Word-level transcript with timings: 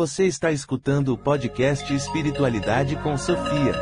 Você 0.00 0.26
está 0.26 0.52
escutando 0.52 1.12
o 1.12 1.18
podcast 1.18 1.92
Espiritualidade 1.92 2.94
com 3.02 3.18
Sofia. 3.18 3.72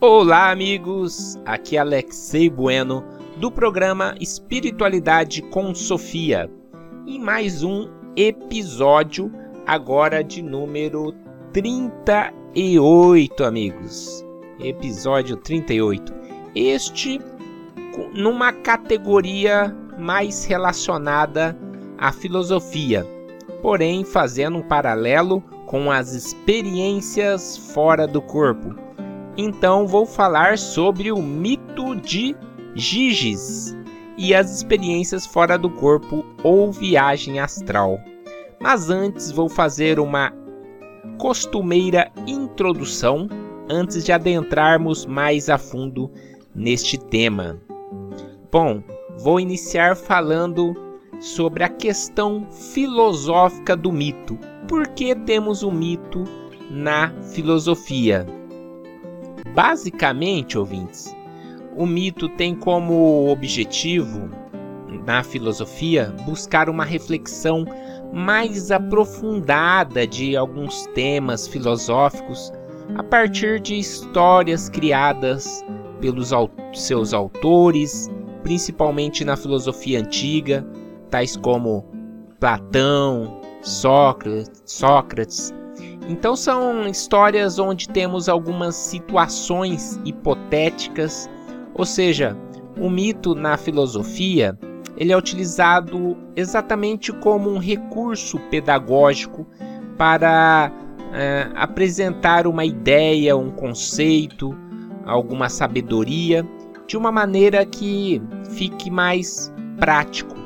Olá, 0.00 0.52
amigos! 0.52 1.36
Aqui 1.44 1.76
é 1.76 1.80
Alexei 1.80 2.48
Bueno 2.48 3.04
do 3.38 3.50
programa 3.50 4.14
Espiritualidade 4.20 5.42
com 5.42 5.74
Sofia. 5.74 6.48
E 7.04 7.18
mais 7.18 7.64
um 7.64 7.90
episódio, 8.14 9.32
agora 9.66 10.22
de 10.22 10.40
número 10.40 11.12
38, 11.52 13.42
amigos. 13.42 14.24
Episódio 14.60 15.36
38. 15.36 16.27
Este 16.54 17.20
numa 18.14 18.52
categoria 18.52 19.74
mais 19.98 20.44
relacionada 20.44 21.56
à 21.96 22.12
filosofia, 22.12 23.06
porém 23.60 24.04
fazendo 24.04 24.58
um 24.58 24.62
paralelo 24.62 25.42
com 25.66 25.90
as 25.90 26.14
experiências 26.14 27.56
fora 27.56 28.06
do 28.06 28.22
corpo. 28.22 28.74
Então 29.36 29.86
vou 29.86 30.06
falar 30.06 30.58
sobre 30.58 31.12
o 31.12 31.20
mito 31.20 31.94
de 31.96 32.36
Giges 32.74 33.76
e 34.16 34.34
as 34.34 34.54
experiências 34.54 35.26
fora 35.26 35.58
do 35.58 35.70
corpo 35.70 36.24
ou 36.42 36.72
viagem 36.72 37.38
astral. 37.38 38.00
Mas 38.60 38.90
antes 38.90 39.30
vou 39.30 39.48
fazer 39.48 40.00
uma 40.00 40.32
costumeira 41.18 42.10
introdução 42.26 43.28
antes 43.68 44.04
de 44.04 44.12
adentrarmos 44.12 45.04
mais 45.06 45.48
a 45.48 45.58
fundo 45.58 46.10
neste 46.58 46.98
tema. 46.98 47.56
Bom, 48.50 48.82
vou 49.18 49.38
iniciar 49.38 49.96
falando 49.96 50.74
sobre 51.20 51.62
a 51.62 51.68
questão 51.68 52.46
filosófica 52.50 53.76
do 53.76 53.92
mito. 53.92 54.36
Por 54.66 54.88
que 54.88 55.14
temos 55.14 55.62
o 55.62 55.68
um 55.68 55.72
mito 55.72 56.24
na 56.70 57.12
filosofia? 57.32 58.26
Basicamente, 59.54 60.58
ouvintes, 60.58 61.14
o 61.76 61.86
mito 61.86 62.28
tem 62.28 62.54
como 62.54 63.30
objetivo, 63.30 64.28
na 65.06 65.22
filosofia, 65.22 66.14
buscar 66.26 66.68
uma 66.68 66.84
reflexão 66.84 67.64
mais 68.12 68.70
aprofundada 68.70 70.06
de 70.06 70.36
alguns 70.36 70.86
temas 70.88 71.46
filosóficos 71.46 72.52
a 72.96 73.02
partir 73.02 73.60
de 73.60 73.78
histórias 73.78 74.68
criadas 74.68 75.64
pelos 76.00 76.32
seus 76.74 77.12
autores, 77.12 78.10
principalmente 78.42 79.24
na 79.24 79.36
filosofia 79.36 80.00
antiga, 80.00 80.66
tais 81.10 81.36
como 81.36 81.84
Platão, 82.40 83.40
Sócrates, 83.62 84.62
Sócrates. 84.64 85.54
Então 86.08 86.34
são 86.34 86.86
histórias 86.86 87.58
onde 87.58 87.88
temos 87.88 88.28
algumas 88.28 88.74
situações 88.74 90.00
hipotéticas, 90.04 91.28
ou 91.74 91.84
seja, 91.84 92.36
o 92.78 92.88
mito 92.88 93.34
na 93.34 93.56
filosofia 93.56 94.58
ele 94.96 95.12
é 95.12 95.16
utilizado 95.16 96.16
exatamente 96.34 97.12
como 97.12 97.50
um 97.50 97.58
recurso 97.58 98.38
pedagógico 98.50 99.46
para 99.96 100.72
é, 101.12 101.48
apresentar 101.54 102.46
uma 102.46 102.64
ideia, 102.64 103.36
um 103.36 103.50
conceito, 103.50 104.56
alguma 105.08 105.48
sabedoria 105.48 106.46
de 106.86 106.96
uma 106.96 107.10
maneira 107.10 107.64
que 107.66 108.22
fique 108.50 108.90
mais 108.90 109.52
prático. 109.78 110.36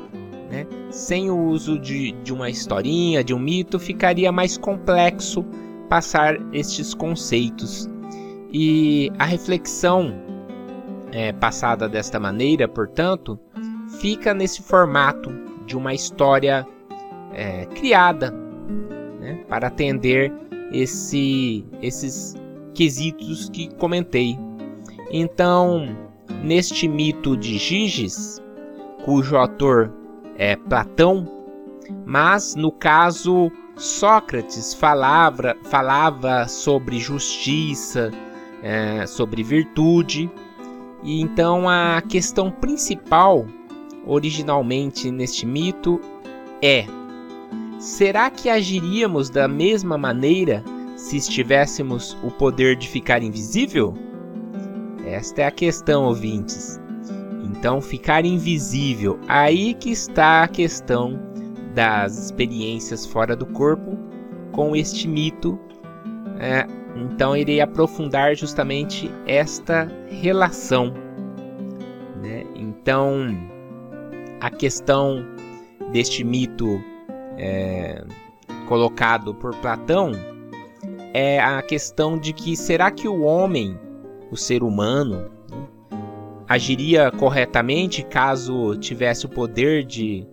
Né? 0.49 0.65
Sem 0.89 1.29
o 1.29 1.37
uso 1.37 1.77
de, 1.77 2.11
de 2.23 2.33
uma 2.33 2.49
historinha, 2.49 3.23
de 3.23 3.33
um 3.33 3.39
mito, 3.39 3.79
ficaria 3.79 4.31
mais 4.31 4.57
complexo 4.57 5.45
passar 5.89 6.37
estes 6.53 6.93
conceitos. 6.93 7.89
E 8.51 9.11
a 9.17 9.25
reflexão 9.25 10.13
é, 11.11 11.31
passada 11.31 11.87
desta 11.89 12.19
maneira, 12.19 12.67
portanto, 12.67 13.39
fica 13.99 14.33
nesse 14.33 14.61
formato 14.61 15.31
de 15.65 15.75
uma 15.77 15.93
história 15.93 16.65
é, 17.33 17.65
criada 17.67 18.31
né, 19.19 19.43
para 19.47 19.67
atender 19.67 20.31
esse, 20.71 21.65
esses 21.81 22.35
quesitos 22.73 23.49
que 23.49 23.73
comentei. 23.75 24.37
Então, 25.11 25.95
neste 26.43 26.87
mito 26.87 27.37
de 27.37 27.57
Giges, 27.57 28.41
cujo 29.03 29.35
autor 29.35 29.93
é 30.37 30.55
Platão, 30.55 31.27
mas 32.05 32.55
no 32.55 32.71
caso 32.71 33.51
Sócrates 33.75 34.73
falava, 34.73 35.55
falava 35.63 36.47
sobre 36.47 36.99
justiça, 36.99 38.11
é, 38.61 39.05
sobre 39.05 39.43
virtude, 39.43 40.29
e 41.03 41.21
então 41.21 41.67
a 41.67 42.01
questão 42.01 42.49
principal, 42.49 43.45
originalmente 44.05 45.11
neste 45.11 45.45
mito, 45.45 45.99
é: 46.61 46.85
será 47.77 48.29
que 48.29 48.49
agiríamos 48.49 49.29
da 49.29 49.47
mesma 49.47 49.97
maneira 49.97 50.63
se 50.95 51.17
estivéssemos 51.17 52.17
o 52.23 52.31
poder 52.31 52.75
de 52.77 52.87
ficar 52.87 53.21
invisível? 53.21 53.93
Esta 55.13 55.43
é 55.43 55.45
a 55.45 55.51
questão, 55.51 56.05
ouvintes. 56.05 56.81
Então, 57.43 57.79
ficar 57.79 58.25
invisível, 58.25 59.19
aí 59.27 59.75
que 59.75 59.91
está 59.91 60.41
a 60.41 60.47
questão 60.47 61.19
das 61.75 62.17
experiências 62.17 63.05
fora 63.05 63.35
do 63.35 63.45
corpo 63.45 63.95
com 64.51 64.75
este 64.75 65.07
mito. 65.07 65.59
É, 66.39 66.65
então, 66.95 67.37
irei 67.37 67.61
aprofundar 67.61 68.35
justamente 68.35 69.07
esta 69.27 69.87
relação. 70.09 70.91
Né? 72.19 72.43
Então, 72.55 73.37
a 74.41 74.49
questão 74.49 75.23
deste 75.91 76.23
mito 76.23 76.83
é, 77.37 78.03
colocado 78.67 79.35
por 79.35 79.55
Platão 79.57 80.11
é 81.13 81.39
a 81.39 81.61
questão 81.61 82.17
de 82.17 82.33
que 82.33 82.57
será 82.57 82.89
que 82.89 83.07
o 83.07 83.21
homem 83.21 83.77
o 84.33 84.37
ser 84.37 84.63
humano 84.63 85.29
agiria 86.49 87.11
corretamente 87.11 88.03
caso 88.03 88.75
tivesse 88.77 89.27
o 89.27 89.29
poder 89.29 89.83
de, 89.83 90.25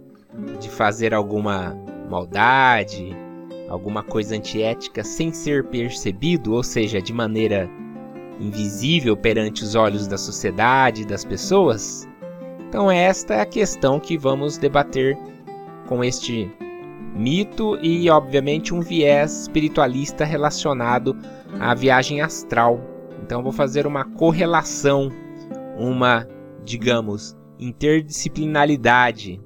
de 0.59 0.71
fazer 0.71 1.13
alguma 1.13 1.77
maldade, 2.09 3.15
alguma 3.69 4.03
coisa 4.03 4.35
antiética 4.35 5.05
sem 5.05 5.33
ser 5.33 5.65
percebido, 5.65 6.55
ou 6.55 6.63
seja, 6.63 7.01
de 7.01 7.13
maneira 7.13 7.69
invisível 8.41 9.15
perante 9.15 9.63
os 9.63 9.75
olhos 9.75 10.07
da 10.07 10.17
sociedade, 10.17 11.05
das 11.05 11.23
pessoas? 11.23 12.09
Então, 12.59 12.91
esta 12.91 13.35
é 13.35 13.41
a 13.43 13.47
questão 13.47 14.01
que 14.01 14.17
vamos 14.17 14.57
debater 14.57 15.17
com 15.87 16.03
este 16.03 16.51
mito 17.15 17.79
e, 17.83 18.09
obviamente, 18.09 18.73
um 18.73 18.81
viés 18.81 19.43
espiritualista 19.43 20.25
relacionado 20.25 21.15
à 21.61 21.75
viagem 21.75 22.23
astral 22.23 22.90
então 23.23 23.43
vou 23.43 23.53
fazer 23.53 23.87
uma 23.87 24.05
correlação, 24.05 25.11
uma, 25.77 26.27
digamos, 26.65 27.37
interdisciplinaridade. 27.59 29.41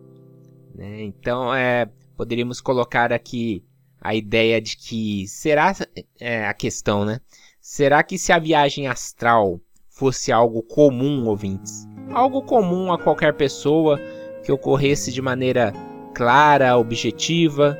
Né? 0.74 1.02
Então 1.02 1.54
é, 1.54 1.88
poderíamos 2.16 2.60
colocar 2.60 3.12
aqui 3.12 3.64
a 4.00 4.14
ideia 4.14 4.60
de 4.60 4.76
que 4.76 5.26
será 5.26 5.72
é, 6.20 6.46
a 6.46 6.54
questão, 6.54 7.04
né? 7.04 7.20
Será 7.60 8.02
que 8.02 8.18
se 8.18 8.32
a 8.32 8.38
viagem 8.38 8.86
astral 8.86 9.58
fosse 9.88 10.30
algo 10.30 10.62
comum, 10.62 11.26
ouvintes, 11.26 11.88
algo 12.12 12.42
comum 12.42 12.92
a 12.92 12.98
qualquer 12.98 13.32
pessoa 13.34 13.98
que 14.44 14.53
ocorresse 14.53 15.10
de 15.10 15.22
maneira 15.22 15.72
clara, 16.15 16.77
objetiva, 16.77 17.78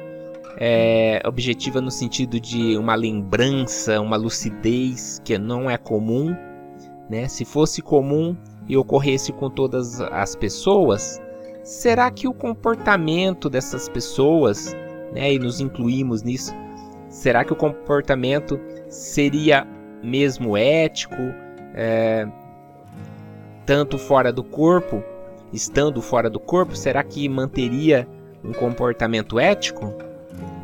é, 0.57 1.21
objetiva 1.27 1.81
no 1.81 1.91
sentido 1.91 2.39
de 2.39 2.77
uma 2.77 2.95
lembrança, 2.95 4.01
uma 4.01 4.17
lucidez 4.17 5.21
que 5.25 5.37
não 5.39 5.69
é 5.71 5.77
comum. 5.77 6.35
Né? 7.09 7.29
Se 7.29 7.45
fosse 7.45 7.83
comum 7.83 8.37
e 8.69 8.77
ocorresse 8.77 9.33
com 9.33 9.51
todas 9.51 10.01
as 10.01 10.35
pessoas, 10.35 11.21
será 11.63 12.11
que 12.11 12.27
o 12.27 12.33
comportamento 12.33 13.51
dessas 13.51 13.89
pessoas, 13.89 14.75
né, 15.13 15.35
e 15.35 15.39
nos 15.39 15.61
incluímos 15.61 16.23
nisso, 16.23 16.55
será 17.09 17.45
que 17.45 17.53
o 17.53 17.57
comportamento 17.57 18.59
seria 18.89 19.67
mesmo 20.03 20.57
ético, 20.57 21.17
é, 21.75 22.27
tanto 23.67 23.99
fora 23.99 24.33
do 24.33 24.45
corpo, 24.45 25.03
estando 25.53 26.03
fora 26.03 26.29
do 26.29 26.41
corpo, 26.41 26.77
será 26.77 27.03
que 27.03 27.29
manteria 27.29 28.07
um 28.43 28.53
comportamento 28.53 29.39
ético? 29.39 29.95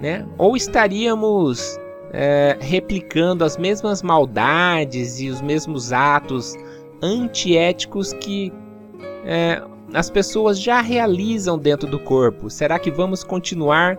Né? 0.00 0.26
Ou 0.38 0.56
estaríamos 0.56 1.78
é, 2.12 2.56
replicando 2.60 3.44
as 3.44 3.56
mesmas 3.56 4.02
maldades 4.02 5.20
e 5.20 5.28
os 5.28 5.40
mesmos 5.40 5.92
atos 5.92 6.56
antiéticos 7.02 8.12
que 8.14 8.52
é, 9.24 9.62
as 9.92 10.08
pessoas 10.08 10.60
já 10.60 10.80
realizam 10.80 11.58
dentro 11.58 11.88
do 11.88 11.98
corpo? 11.98 12.48
Será 12.48 12.78
que 12.78 12.90
vamos 12.90 13.22
continuar 13.22 13.98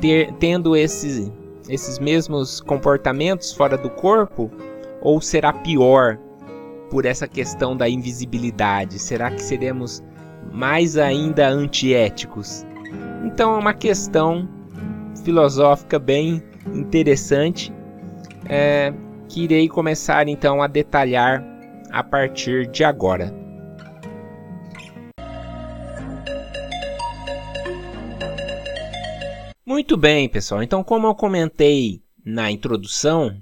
ter, 0.00 0.32
tendo 0.34 0.76
esses, 0.76 1.32
esses 1.68 1.98
mesmos 1.98 2.60
comportamentos 2.60 3.52
fora 3.52 3.76
do 3.76 3.90
corpo? 3.90 4.50
Ou 5.02 5.20
será 5.20 5.52
pior 5.52 6.18
por 6.90 7.06
essa 7.06 7.26
questão 7.26 7.76
da 7.76 7.88
invisibilidade? 7.88 8.98
Será 8.98 9.30
que 9.30 9.42
seremos 9.42 10.02
mais 10.52 10.98
ainda 10.98 11.48
antiéticos? 11.48 12.66
Então 13.24 13.54
é 13.54 13.58
uma 13.58 13.72
questão 13.72 14.48
filosófica 15.22 15.98
bem 15.98 16.42
interessante 16.74 17.72
é, 18.48 18.92
que 19.28 19.44
irei 19.44 19.68
começar 19.68 20.28
então 20.28 20.62
a 20.62 20.66
detalhar 20.66 21.44
a 21.90 22.02
partir 22.02 22.66
de 22.66 22.84
agora. 22.84 23.34
Muito 29.64 29.96
bem, 29.96 30.28
pessoal. 30.28 30.62
Então, 30.62 30.82
como 30.82 31.06
eu 31.06 31.14
comentei 31.14 32.02
na 32.24 32.50
introdução, 32.50 33.40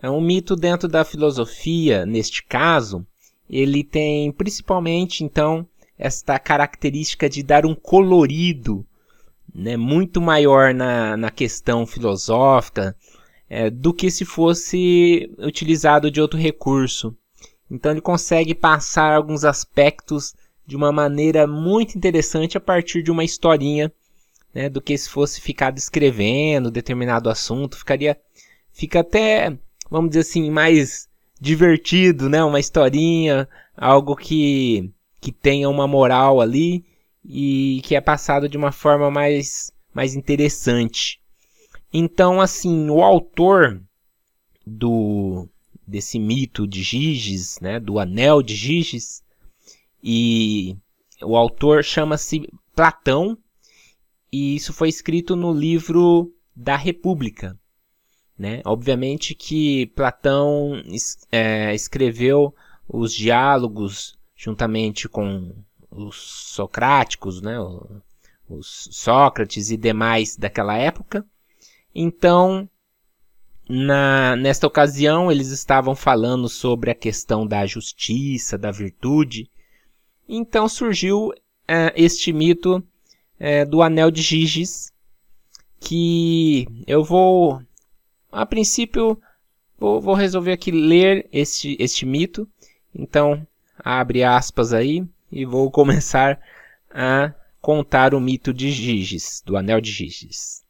é 0.00 0.10
um 0.10 0.20
mito 0.20 0.56
dentro 0.56 0.88
da 0.88 1.04
filosofia, 1.04 2.06
neste 2.06 2.42
caso, 2.42 3.06
ele 3.48 3.84
tem 3.84 4.32
principalmente 4.32 5.22
então 5.22 5.68
esta 5.98 6.38
característica 6.38 7.28
de 7.28 7.42
dar 7.42 7.66
um 7.66 7.74
colorido 7.74 8.86
né, 9.54 9.76
muito 9.76 10.20
maior 10.20 10.72
na, 10.72 11.16
na 11.16 11.30
questão 11.30 11.86
filosófica 11.86 12.96
é, 13.48 13.68
do 13.68 13.92
que 13.92 14.10
se 14.10 14.24
fosse 14.24 15.30
utilizado 15.38 16.10
de 16.10 16.20
outro 16.20 16.38
recurso. 16.38 17.16
Então 17.70 17.92
ele 17.92 18.00
consegue 18.00 18.54
passar 18.54 19.14
alguns 19.14 19.44
aspectos 19.44 20.34
de 20.66 20.76
uma 20.76 20.92
maneira 20.92 21.46
muito 21.46 21.96
interessante 21.96 22.56
a 22.56 22.60
partir 22.60 23.02
de 23.02 23.10
uma 23.10 23.24
historinha 23.24 23.92
né, 24.54 24.68
do 24.68 24.80
que 24.80 24.96
se 24.96 25.08
fosse 25.08 25.40
ficar 25.40 25.70
descrevendo 25.70 26.70
determinado 26.70 27.28
assunto, 27.28 27.76
ficaria 27.76 28.16
fica 28.72 29.00
até, 29.00 29.56
vamos 29.90 30.10
dizer 30.10 30.20
assim, 30.20 30.50
mais 30.50 31.08
divertido, 31.40 32.28
né, 32.28 32.42
uma 32.42 32.60
historinha, 32.60 33.48
algo 33.76 34.16
que 34.16 34.90
que 35.20 35.30
tenha 35.30 35.68
uma 35.68 35.86
moral 35.86 36.40
ali 36.40 36.84
e 37.24 37.80
que 37.84 37.94
é 37.94 38.00
passado 38.00 38.48
de 38.48 38.56
uma 38.56 38.72
forma 38.72 39.10
mais 39.10 39.70
mais 39.92 40.14
interessante. 40.14 41.20
Então, 41.92 42.40
assim, 42.40 42.88
o 42.88 43.02
autor 43.02 43.82
do 44.66 45.48
desse 45.86 46.20
mito 46.20 46.66
de 46.68 46.82
Giges, 46.82 47.58
né, 47.60 47.80
do 47.80 47.98
Anel 47.98 48.42
de 48.42 48.54
Giges, 48.54 49.24
e 50.02 50.76
o 51.20 51.36
autor 51.36 51.82
chama-se 51.82 52.48
Platão, 52.74 53.36
e 54.32 54.54
isso 54.54 54.72
foi 54.72 54.88
escrito 54.88 55.34
no 55.34 55.52
livro 55.52 56.32
da 56.54 56.76
República. 56.76 57.58
Né? 58.38 58.62
Obviamente 58.64 59.34
que 59.34 59.88
Platão 59.88 60.80
é, 61.30 61.74
escreveu 61.74 62.54
os 62.88 63.12
diálogos 63.12 64.16
juntamente 64.34 65.08
com 65.08 65.52
os 65.90 66.16
socráticos, 66.16 67.40
né? 67.40 67.56
os 68.50 68.88
Sócrates 68.90 69.70
e 69.70 69.76
demais 69.76 70.36
daquela 70.36 70.76
época. 70.76 71.24
Então, 71.94 72.68
na, 73.68 74.36
nesta 74.36 74.66
ocasião, 74.66 75.30
eles 75.30 75.50
estavam 75.50 75.94
falando 75.94 76.48
sobre 76.48 76.90
a 76.90 76.94
questão 76.94 77.46
da 77.46 77.64
justiça, 77.66 78.58
da 78.58 78.70
virtude. 78.70 79.48
Então 80.28 80.68
surgiu 80.68 81.32
é, 81.66 81.92
este 81.96 82.32
mito 82.32 82.82
é, 83.38 83.64
do 83.64 83.82
Anel 83.82 84.10
de 84.10 84.22
Giges, 84.22 84.92
que 85.80 86.66
eu 86.86 87.02
vou, 87.02 87.62
a 88.30 88.44
princípio, 88.44 89.20
vou, 89.78 90.00
vou 90.00 90.14
resolver 90.14 90.52
aqui 90.52 90.70
ler 90.70 91.28
este, 91.32 91.76
este 91.80 92.04
mito. 92.04 92.48
Então, 92.94 93.46
abre 93.78 94.22
aspas 94.24 94.72
aí 94.72 95.06
e 95.30 95.44
vou 95.44 95.70
começar 95.70 96.40
a 96.90 97.32
contar 97.60 98.14
o 98.14 98.20
mito 98.20 98.52
de 98.52 98.70
Giges, 98.70 99.42
do 99.44 99.56
Anel 99.56 99.80
de 99.80 99.90
Giges. 99.90 100.62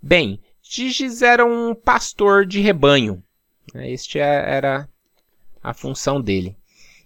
Bem, 0.00 0.40
Giges 0.62 1.22
era 1.22 1.44
um 1.44 1.74
pastor 1.74 2.44
de 2.46 2.60
rebanho. 2.60 3.22
Este 3.74 4.18
é, 4.18 4.54
era 4.56 4.88
a 5.62 5.74
função 5.74 6.20
dele. 6.20 6.56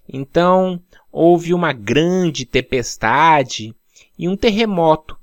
Então, 0.08 0.82
houve 1.11 1.55
uma 1.55 1.73
grande 1.73 2.44
tempestade 2.44 3.75
e 4.19 4.29
um 4.29 4.37
terremoto 4.37 5.19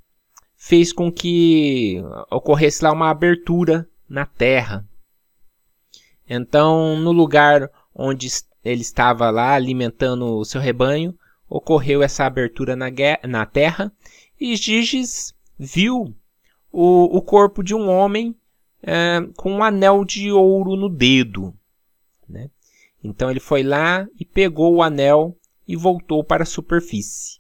fez 0.56 0.92
com 0.92 1.12
que 1.12 2.02
ocorresse 2.32 2.84
lá 2.84 2.92
uma 2.92 3.10
abertura 3.10 3.88
na 4.10 4.26
terra. 4.26 4.86
Então, 6.30 6.98
no 6.98 7.12
lugar 7.12 7.70
onde 7.94 8.28
ele 8.64 8.82
estava 8.82 9.30
lá 9.30 9.54
alimentando 9.54 10.38
o 10.38 10.46
seu 10.46 10.60
rebanho, 10.60 11.18
ocorreu 11.50 12.04
essa 12.04 12.26
abertura 12.26 12.76
na, 12.76 12.88
na 13.28 13.46
terra 13.46 13.92
e 14.40 14.56
Giges 14.56 15.34
viu 15.58 16.16
o, 16.72 17.18
o 17.18 17.22
corpo 17.22 17.64
de 17.64 17.74
um 17.74 17.90
homem 17.90 18.36
é, 18.84 19.20
com 19.36 19.52
um 19.52 19.64
anel 19.64 20.06
de 20.06 20.32
ouro 20.32 20.76
no 20.76 20.90
dedo. 20.90 21.54
Né? 22.28 22.50
Então 23.04 23.32
ele 23.32 23.40
foi 23.40 23.64
lá 23.64 24.08
e 24.20 24.26
pegou 24.26 24.76
o 24.76 24.84
anel 24.84 25.36
e 25.68 25.76
voltou 25.76 26.24
para 26.24 26.44
a 26.44 26.46
superfície. 26.46 27.38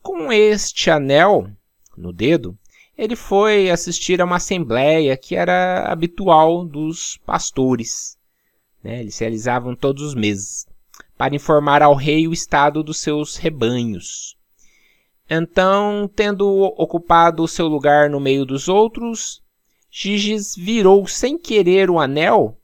Com 0.00 0.32
este 0.32 0.90
anel 0.90 1.48
no 1.96 2.12
dedo, 2.12 2.58
ele 2.98 3.14
foi 3.14 3.70
assistir 3.70 4.20
a 4.20 4.24
uma 4.24 4.36
assembleia 4.36 5.16
que 5.16 5.36
era 5.36 5.84
habitual 5.90 6.64
dos 6.64 7.18
pastores. 7.24 8.18
Né? 8.82 9.00
Eles 9.00 9.18
realizavam 9.18 9.76
todos 9.76 10.02
os 10.02 10.14
meses 10.14 10.66
para 11.16 11.34
informar 11.34 11.82
ao 11.82 11.94
rei 11.94 12.26
o 12.26 12.32
estado 12.32 12.82
dos 12.82 12.98
seus 12.98 13.36
rebanhos. 13.36 14.36
Então, 15.28 16.10
tendo 16.14 16.46
ocupado 16.76 17.42
o 17.42 17.48
seu 17.48 17.68
lugar 17.68 18.10
no 18.10 18.20
meio 18.20 18.44
dos 18.44 18.68
outros, 18.68 19.42
Giges 19.90 20.54
virou 20.56 21.06
sem 21.06 21.38
querer 21.38 21.90
o 21.90 21.98
anel 21.98 22.58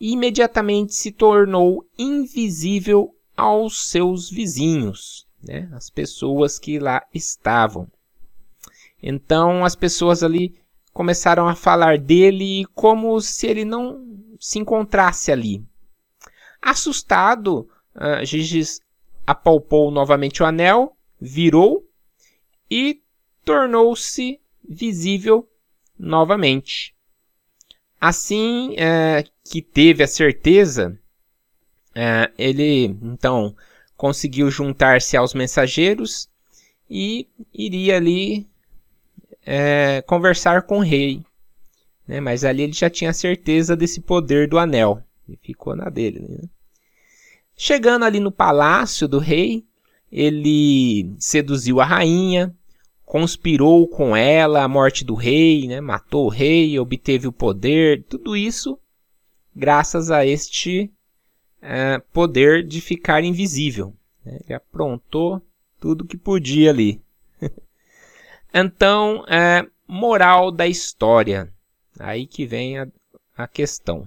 e 0.00 0.12
imediatamente 0.12 0.94
se 0.94 1.12
tornou 1.12 1.84
invisível 1.98 3.14
aos 3.36 3.88
seus 3.88 4.30
vizinhos 4.30 5.28
né, 5.42 5.68
as 5.72 5.90
pessoas 5.90 6.58
que 6.58 6.78
lá 6.78 7.02
estavam. 7.14 7.88
Então 9.02 9.64
as 9.64 9.76
pessoas 9.76 10.22
ali 10.22 10.60
começaram 10.92 11.48
a 11.48 11.54
falar 11.54 11.98
dele 11.98 12.66
como 12.74 13.20
se 13.20 13.46
ele 13.46 13.64
não 13.64 14.04
se 14.40 14.58
encontrasse 14.58 15.30
ali. 15.30 15.64
Assustado, 16.60 17.68
uh, 17.98 18.82
apalpou 19.26 19.90
novamente 19.90 20.42
o 20.42 20.46
anel, 20.46 20.96
virou 21.20 21.86
e 22.70 23.02
tornou-se 23.44 24.40
visível 24.66 25.48
novamente. 25.98 26.94
Assim 28.00 28.74
é, 28.78 29.24
que 29.44 29.60
teve 29.60 30.02
a 30.02 30.06
certeza, 30.06 30.98
é, 31.94 32.30
ele 32.38 32.84
então 33.02 33.56
conseguiu 33.96 34.50
juntar-se 34.50 35.16
aos 35.16 35.34
mensageiros 35.34 36.28
e 36.88 37.26
iria 37.52 37.96
ali 37.96 38.46
é, 39.44 40.02
conversar 40.02 40.62
com 40.62 40.78
o 40.78 40.82
rei. 40.82 41.24
Né? 42.06 42.20
Mas 42.20 42.44
ali 42.44 42.62
ele 42.62 42.72
já 42.72 42.88
tinha 42.88 43.12
certeza 43.12 43.76
desse 43.76 44.00
poder 44.00 44.48
do 44.48 44.58
anel. 44.58 45.02
E 45.28 45.36
ficou 45.36 45.74
na 45.74 45.90
dele. 45.90 46.20
Né? 46.20 46.48
Chegando 47.60 48.04
ali 48.04 48.20
no 48.20 48.30
palácio 48.30 49.08
do 49.08 49.18
rei, 49.18 49.66
ele 50.12 51.12
seduziu 51.18 51.80
a 51.80 51.84
rainha, 51.84 52.54
conspirou 53.04 53.88
com 53.88 54.16
ela 54.16 54.62
a 54.62 54.68
morte 54.68 55.04
do 55.04 55.14
rei, 55.16 55.66
né? 55.66 55.80
matou 55.80 56.26
o 56.26 56.30
rei, 56.30 56.78
obteve 56.78 57.26
o 57.26 57.32
poder, 57.32 58.04
tudo 58.04 58.36
isso 58.36 58.78
graças 59.56 60.08
a 60.08 60.24
este 60.24 60.88
é, 61.60 61.98
poder 62.12 62.64
de 62.64 62.80
ficar 62.80 63.24
invisível. 63.24 63.92
Né? 64.24 64.38
Ele 64.44 64.54
aprontou 64.54 65.42
tudo 65.80 66.06
que 66.06 66.16
podia 66.16 66.70
ali. 66.70 67.02
então, 68.54 69.24
é, 69.26 69.66
moral 69.84 70.52
da 70.52 70.68
história. 70.68 71.52
Aí 71.98 72.24
que 72.24 72.46
vem 72.46 72.78
a, 72.78 72.86
a 73.36 73.48
questão. 73.48 74.06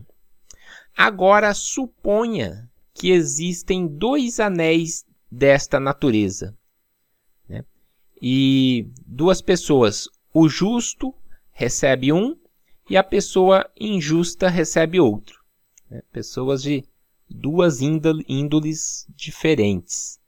Agora, 0.95 1.53
suponha 1.53 2.70
que 3.01 3.09
existem 3.09 3.87
dois 3.87 4.39
anéis 4.39 5.03
desta 5.31 5.79
natureza. 5.79 6.55
Né? 7.49 7.65
E 8.21 8.91
duas 9.07 9.41
pessoas, 9.41 10.07
o 10.31 10.47
justo 10.47 11.11
recebe 11.51 12.13
um 12.13 12.37
e 12.87 12.95
a 12.95 13.03
pessoa 13.03 13.67
injusta 13.75 14.49
recebe 14.49 14.99
outro. 14.99 15.39
Né? 15.89 16.03
Pessoas 16.11 16.61
de 16.61 16.83
duas 17.27 17.81
índoles 17.81 19.07
diferentes. 19.15 20.19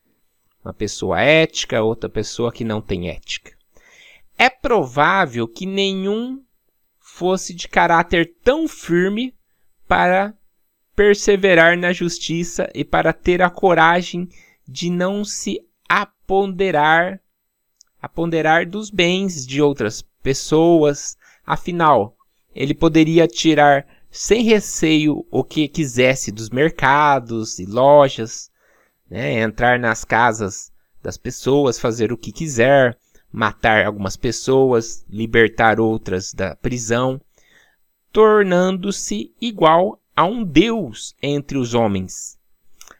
Uma 0.65 0.73
pessoa 0.73 1.21
ética, 1.21 1.83
outra 1.83 2.09
pessoa 2.09 2.51
que 2.51 2.63
não 2.63 2.81
tem 2.81 3.07
ética. 3.07 3.55
É 4.35 4.49
provável 4.49 5.47
que 5.47 5.67
nenhum 5.67 6.43
fosse 6.97 7.53
de 7.53 7.67
caráter 7.67 8.33
tão 8.43 8.67
firme 8.67 9.31
para 9.87 10.35
perseverar 10.95 11.77
na 11.77 11.91
justiça 11.91 12.69
e 12.73 12.83
para 12.83 13.13
ter 13.13 13.41
a 13.41 13.49
coragem 13.49 14.29
de 14.67 14.89
não 14.89 15.25
se 15.25 15.59
aponderar, 15.89 17.19
aponderar 18.01 18.65
dos 18.65 18.89
bens 18.89 19.45
de 19.45 19.61
outras 19.61 20.01
pessoas. 20.21 21.17
Afinal, 21.45 22.15
ele 22.55 22.73
poderia 22.73 23.27
tirar 23.27 23.85
sem 24.09 24.43
receio 24.43 25.25
o 25.31 25.43
que 25.43 25.67
quisesse 25.67 26.31
dos 26.31 26.49
mercados 26.49 27.57
e 27.57 27.65
lojas, 27.65 28.51
né? 29.09 29.41
entrar 29.41 29.79
nas 29.79 30.05
casas 30.05 30.71
das 31.01 31.17
pessoas, 31.17 31.79
fazer 31.79 32.13
o 32.13 32.17
que 32.17 32.31
quiser, 32.31 32.97
matar 33.31 33.85
algumas 33.85 34.15
pessoas, 34.15 35.03
libertar 35.09 35.79
outras 35.79 36.31
da 36.31 36.55
prisão, 36.55 37.19
tornando-se 38.11 39.33
igual 39.41 39.99
a 40.15 40.25
um 40.25 40.43
Deus 40.43 41.15
entre 41.21 41.57
os 41.57 41.73
homens. 41.73 42.37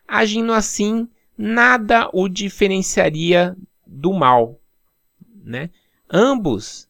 Agindo 0.07 0.51
assim, 0.51 1.07
nada 1.37 2.09
o 2.13 2.27
diferenciaria 2.27 3.55
do 3.85 4.13
mal. 4.13 4.59
Né? 5.43 5.69
Ambos 6.09 6.87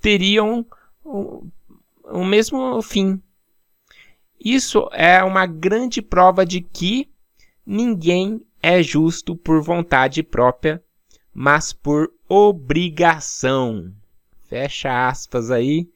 teriam 0.00 0.64
o, 1.04 1.46
o 2.04 2.24
mesmo 2.24 2.80
fim. 2.82 3.20
Isso 4.38 4.88
é 4.92 5.22
uma 5.24 5.46
grande 5.46 6.02
prova 6.02 6.44
de 6.44 6.60
que 6.60 7.08
ninguém 7.64 8.40
é 8.62 8.82
justo 8.82 9.34
por 9.34 9.62
vontade 9.62 10.22
própria, 10.22 10.82
mas 11.32 11.72
por 11.72 12.12
obrigação. 12.28 13.92
Fecha 14.48 15.08
aspas 15.08 15.50
aí. 15.50 15.88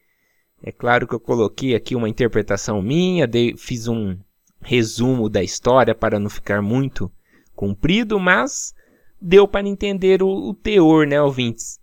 É 0.63 0.71
claro 0.71 1.07
que 1.07 1.15
eu 1.15 1.21
coloquei 1.21 1.75
aqui 1.75 1.97
uma 1.97 2.09
interpretação 2.09 2.83
minha, 2.83 3.27
dei, 3.27 3.57
fiz 3.57 3.89
um 3.89 4.19
resumo 4.61 5.29
da 5.29 5.43
história 5.43 5.95
para 5.95 6.19
não 6.19 6.29
ficar 6.29 6.61
muito 6.61 7.11
comprido, 7.55 8.21
mas 8.21 8.75
deu 9.21 9.49
para 9.49 9.67
entender 9.67 10.23
o, 10.23 10.29
o 10.29 10.55
teor, 10.55 11.07
né, 11.07 11.21
ouvintes? 11.21 11.81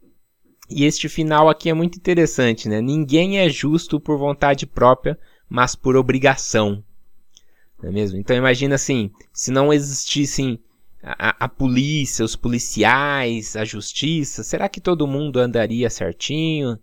E 0.70 0.84
este 0.84 1.08
final 1.08 1.50
aqui 1.50 1.70
é 1.70 1.74
muito 1.74 1.98
interessante, 1.98 2.68
né? 2.68 2.82
Ninguém 2.82 3.40
é 3.40 3.50
justo 3.50 4.00
por 4.00 4.18
vontade 4.18 4.66
própria, 4.66 5.18
mas 5.50 5.76
por 5.76 5.96
obrigação. 5.96 6.84
Não 7.82 7.90
é 7.90 7.92
mesmo? 7.92 8.20
Então 8.20 8.36
imagina 8.36 8.76
assim, 8.76 9.12
se 9.32 9.50
não 9.50 9.72
existissem 9.72 10.60
a, 11.02 11.46
a, 11.46 11.48
polícia, 11.48 12.26
os 12.26 12.36
policiais, 12.36 13.56
a 13.56 13.64
justiça, 13.64 14.44
será 14.44 14.68
que 14.68 14.82
todo 14.82 15.08
mundo 15.08 15.40
andaria 15.40 15.90
certinho? 15.90 16.78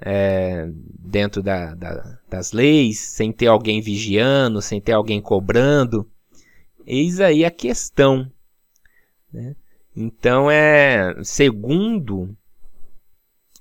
É, 0.00 0.68
dentro 0.98 1.42
da, 1.42 1.74
da, 1.74 2.18
das 2.28 2.52
leis, 2.52 2.98
sem 2.98 3.30
ter 3.30 3.46
alguém 3.46 3.80
vigiando, 3.80 4.62
sem 4.62 4.80
ter 4.80 4.92
alguém 4.92 5.20
cobrando. 5.20 6.10
Eis 6.86 7.20
aí 7.20 7.44
a 7.44 7.50
questão. 7.50 8.30
Né? 9.32 9.54
Então, 9.94 10.50
é 10.50 11.14
segundo 11.22 12.34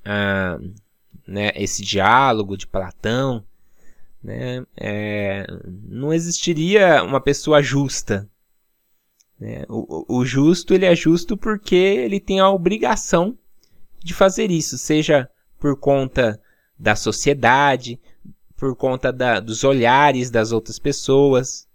a, 0.05 0.57
né, 1.27 1.51
esse 1.55 1.83
diálogo 1.83 2.55
de 2.55 2.65
Platão, 2.65 3.43
né, 4.23 4.65
é, 4.77 5.45
não 5.87 6.13
existiria 6.13 7.03
uma 7.03 7.19
pessoa 7.19 7.61
justa. 7.61 8.29
Né? 9.37 9.65
O, 9.67 10.19
o 10.19 10.25
justo 10.25 10.73
ele 10.73 10.85
é 10.85 10.95
justo 10.95 11.35
porque 11.35 11.75
ele 11.75 12.19
tem 12.19 12.39
a 12.39 12.49
obrigação 12.49 13.37
de 14.01 14.13
fazer 14.13 14.49
isso, 14.49 14.77
seja 14.77 15.29
por 15.59 15.77
conta 15.77 16.39
da 16.77 16.95
sociedade, 16.95 17.99
por 18.55 18.75
conta 18.75 19.11
da, 19.11 19.39
dos 19.39 19.63
olhares 19.63 20.29
das 20.29 20.51
outras 20.51 20.79
pessoas. 20.79 21.67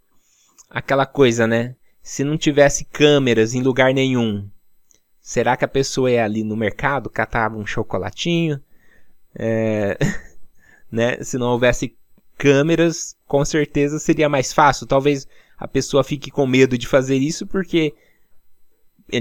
Aquela 0.68 1.06
coisa, 1.06 1.46
né? 1.46 1.76
Se 2.02 2.24
não 2.24 2.36
tivesse 2.36 2.84
câmeras 2.84 3.54
em 3.54 3.62
lugar 3.62 3.94
nenhum, 3.94 4.48
será 5.20 5.56
que 5.56 5.64
a 5.64 5.68
pessoa 5.68 6.10
ia 6.10 6.24
ali 6.24 6.42
no 6.42 6.56
mercado, 6.56 7.08
catava 7.08 7.56
um 7.56 7.66
chocolatinho? 7.66 8.60
É... 9.34 9.96
né? 10.90 11.22
Se 11.22 11.38
não 11.38 11.48
houvesse 11.48 11.96
câmeras, 12.36 13.16
com 13.26 13.44
certeza 13.44 13.98
seria 13.98 14.28
mais 14.28 14.52
fácil. 14.52 14.86
Talvez 14.86 15.26
a 15.56 15.68
pessoa 15.68 16.04
fique 16.04 16.30
com 16.30 16.46
medo 16.46 16.76
de 16.76 16.86
fazer 16.86 17.16
isso 17.16 17.46
porque 17.46 17.94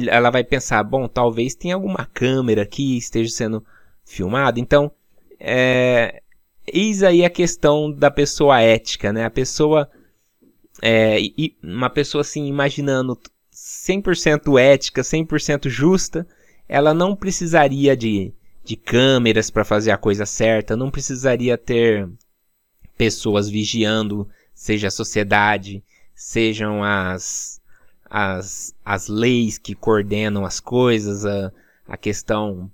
ela 0.09 0.29
vai 0.29 0.43
pensar, 0.43 0.83
bom, 0.83 1.07
talvez 1.07 1.55
tenha 1.55 1.75
alguma 1.75 2.05
câmera 2.05 2.63
aqui 2.63 2.97
esteja 2.97 3.29
sendo 3.31 3.65
filmado. 4.05 4.59
Então, 4.59 4.91
é, 5.39 6.21
eis 6.65 7.03
aí 7.03 7.25
a 7.25 7.29
questão 7.29 7.91
da 7.91 8.09
pessoa 8.09 8.61
ética, 8.61 9.11
né? 9.11 9.25
A 9.25 9.29
pessoa, 9.29 9.89
é, 10.81 11.17
uma 11.61 11.89
pessoa 11.89 12.21
assim, 12.21 12.45
imaginando 12.45 13.19
100% 13.53 14.59
ética, 14.59 15.01
100% 15.01 15.69
justa, 15.69 16.27
ela 16.67 16.93
não 16.93 17.15
precisaria 17.15 17.95
de, 17.95 18.33
de 18.63 18.75
câmeras 18.75 19.49
para 19.49 19.65
fazer 19.65 19.91
a 19.91 19.97
coisa 19.97 20.25
certa, 20.25 20.77
não 20.77 20.89
precisaria 20.89 21.57
ter 21.57 22.09
pessoas 22.97 23.49
vigiando, 23.49 24.27
seja 24.53 24.87
a 24.87 24.91
sociedade, 24.91 25.83
sejam 26.15 26.83
as, 26.83 27.61
as, 28.09 28.73
as 28.85 29.07
leis 29.07 29.57
que 29.57 29.75
coordenam 29.75 30.45
as 30.45 30.59
coisas, 30.59 31.25
a, 31.25 31.51
a 31.87 31.97
questão 31.97 32.71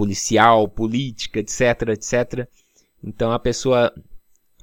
policial, 0.00 0.66
política, 0.66 1.40
etc, 1.40 1.90
etc. 1.90 2.48
Então 3.04 3.32
a 3.32 3.38
pessoa 3.38 3.92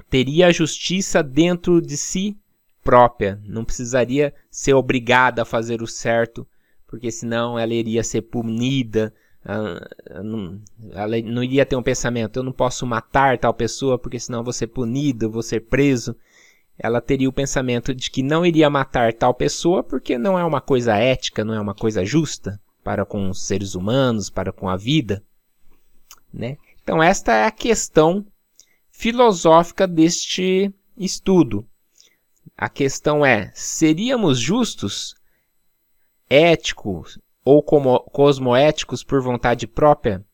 teria 0.09 0.47
a 0.47 0.51
justiça 0.51 1.21
dentro 1.21 1.79
de 1.79 1.95
si 1.95 2.35
própria, 2.83 3.39
não 3.45 3.63
precisaria 3.63 4.33
ser 4.49 4.73
obrigada 4.73 5.43
a 5.43 5.45
fazer 5.45 5.83
o 5.83 5.87
certo, 5.87 6.47
porque 6.87 7.11
senão 7.11 7.59
ela 7.59 7.71
iria 7.71 8.03
ser 8.03 8.23
punida, 8.23 9.13
ela 10.91 11.21
não 11.23 11.43
iria 11.43 11.67
ter 11.67 11.75
um 11.75 11.83
pensamento, 11.83 12.37
eu 12.37 12.43
não 12.43 12.51
posso 12.51 12.83
matar 12.87 13.37
tal 13.37 13.53
pessoa, 13.53 13.99
porque 13.99 14.19
senão 14.19 14.43
vou 14.43 14.53
ser 14.53 14.67
punido, 14.67 15.29
vou 15.29 15.43
ser 15.43 15.67
preso. 15.67 16.15
Ela 16.79 16.99
teria 16.99 17.29
o 17.29 17.33
pensamento 17.33 17.93
de 17.93 18.09
que 18.09 18.23
não 18.23 18.43
iria 18.43 18.71
matar 18.71 19.13
tal 19.13 19.35
pessoa 19.35 19.83
porque 19.83 20.17
não 20.17 20.37
é 20.37 20.43
uma 20.43 20.61
coisa 20.61 20.95
ética, 20.95 21.45
não 21.45 21.53
é 21.53 21.61
uma 21.61 21.75
coisa 21.75 22.03
justa 22.03 22.59
para 22.87 23.05
com 23.05 23.29
os 23.29 23.41
seres 23.41 23.75
humanos, 23.75 24.29
para 24.29 24.53
com 24.53 24.69
a 24.69 24.77
vida. 24.77 25.21
Né? 26.33 26.57
Então, 26.81 27.03
esta 27.03 27.33
é 27.33 27.45
a 27.45 27.51
questão 27.51 28.25
filosófica 28.89 29.85
deste 29.85 30.73
estudo. 30.95 31.67
A 32.55 32.69
questão 32.69 33.25
é: 33.25 33.51
seríamos 33.53 34.39
justos, 34.39 35.15
éticos 36.29 37.19
ou 37.43 37.61
cosmoéticos 37.61 39.03
por 39.03 39.21
vontade 39.21 39.67
própria? 39.67 40.25